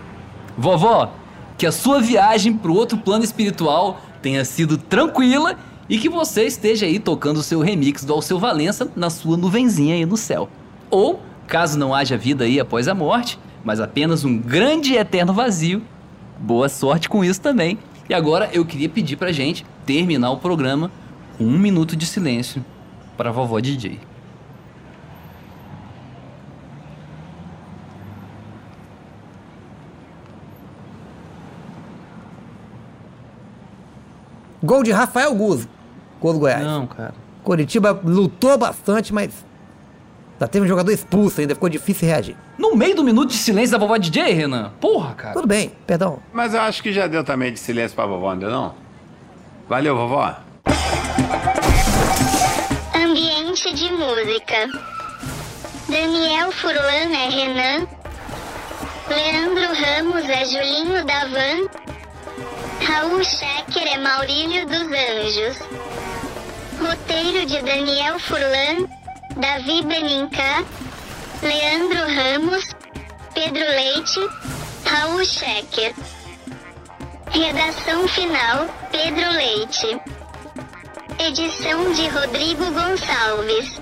Vovó, 0.59 1.11
que 1.57 1.65
a 1.67 1.73
sua 1.73 2.03
viagem 2.03 2.53
pro 2.53 2.75
outro 2.75 2.99
plano 2.99 3.25
espiritual 3.25 3.99
tenha 4.21 4.45
sido 4.45 4.77
tranquila 4.77 5.57
e 5.89 5.97
que 5.97 6.11
você 6.11 6.45
esteja 6.45 6.85
aí 6.85 6.99
tocando 6.99 7.39
o 7.39 7.43
seu 7.43 7.61
remix 7.61 8.05
do 8.05 8.13
Alceu 8.13 8.39
Valença 8.39 8.91
na 8.95 9.09
sua 9.09 9.39
nuvenzinha 9.39 9.95
aí 9.95 10.05
no 10.05 10.19
céu. 10.19 10.51
Ou, 10.91 11.23
caso 11.47 11.79
não 11.79 11.95
haja 11.95 12.19
vida 12.19 12.45
aí 12.45 12.61
após 12.61 12.89
a 12.89 12.95
morte, 12.95 13.39
mas 13.65 13.81
apenas 13.81 14.23
um 14.23 14.37
grande 14.37 14.93
e 14.93 14.99
eterno 14.99 15.33
vazio, 15.33 15.83
boa 16.39 16.69
sorte 16.69 17.09
com 17.09 17.25
isso 17.25 17.41
também. 17.41 17.79
E 18.09 18.15
agora 18.15 18.49
eu 18.53 18.65
queria 18.65 18.89
pedir 18.89 19.17
pra 19.17 19.33
gente 19.33 19.67
terminar 19.85 20.31
o 20.31 20.39
programa 20.39 20.91
com 21.37 21.45
um 21.45 21.59
minuto 21.59 21.97
de 21.97 22.07
silêncio 22.07 22.65
para 23.17 23.31
a 23.31 23.33
vovó 23.33 23.59
DJ. 23.61 23.99
Gol 34.63 34.83
de 34.83 34.91
Rafael 34.91 35.35
Guzzo. 35.35 35.69
Gol 36.21 36.33
do 36.33 36.39
Goiás. 36.41 36.63
Não, 36.63 36.87
cara. 36.87 37.15
Curitiba 37.45 37.93
lutou 38.05 38.59
bastante, 38.59 39.15
mas 39.15 39.45
já 40.41 40.49
teve 40.49 40.65
um 40.65 40.69
jogador 40.69 40.91
expulso 40.91 41.41
ainda, 41.41 41.55
ficou 41.55 41.69
difícil 41.69 42.09
reagir. 42.09 42.37
No 42.59 42.75
meio 42.75 42.97
do 42.97 43.05
minuto 43.05 43.31
de 43.31 43.37
silêncio 43.37 43.73
da 43.73 43.79
vovó 43.79 43.97
DJ, 43.97 44.33
Renan? 44.33 44.73
Porra, 44.81 45.15
cara. 45.15 45.35
Tudo 45.35 45.47
bem, 45.47 45.73
perdão. 45.87 46.21
Mas 46.33 46.55
eu 46.55 46.61
acho 46.61 46.83
que 46.83 46.93
já 46.93 47.07
deu 47.07 47.23
também 47.23 47.53
de 47.53 47.59
silêncio 47.59 47.95
pra 47.95 48.07
vovó, 48.07 48.31
não 48.31 48.39
deu 48.39 48.51
não? 48.51 48.75
Valeu, 49.69 49.97
vovó. 49.97 50.37
Ambiente 52.95 53.75
de 53.75 53.91
música. 53.93 54.69
Daniel 55.89 56.51
Furlan 56.53 57.15
é 57.15 57.29
Renan. 57.29 57.87
Leandro 59.09 59.75
Ramos 59.75 60.25
é 60.29 60.45
Julinho 60.47 61.05
da 61.05 61.27
Van. 61.27 61.69
Raul 62.87 63.23
Schecker 63.23 63.87
é 63.87 63.99
Maurílio 63.99 64.67
dos 64.67 64.83
Anjos. 64.83 65.59
Roteiro 66.81 67.47
de 67.47 67.63
Daniel 67.63 68.19
Furlan, 68.19 68.87
Davi 69.37 69.83
Benincá, 69.83 70.63
Leandro 71.43 71.99
Ramos, 71.99 72.75
Pedro 73.35 73.61
Leite, 73.61 74.21
Raul 74.85 75.25
Schecker. 75.25 75.95
Redação 77.31 78.09
final, 78.09 78.67
Pedro 78.91 79.31
Leite. 79.33 80.01
Edição 81.19 81.93
de 81.93 82.09
Rodrigo 82.09 82.65
Gonçalves. 82.73 83.81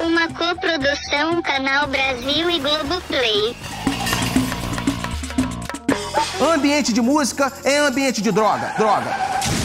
Uma 0.00 0.26
coprodução 0.28 1.40
Canal 1.42 1.86
Brasil 1.86 2.50
e 2.50 2.58
Globoplay. 2.58 3.56
Ambiente 6.40 6.92
de 6.92 7.00
música 7.00 7.52
é 7.64 7.78
ambiente 7.78 8.20
de 8.20 8.32
droga. 8.32 8.74
Droga. 8.76 9.57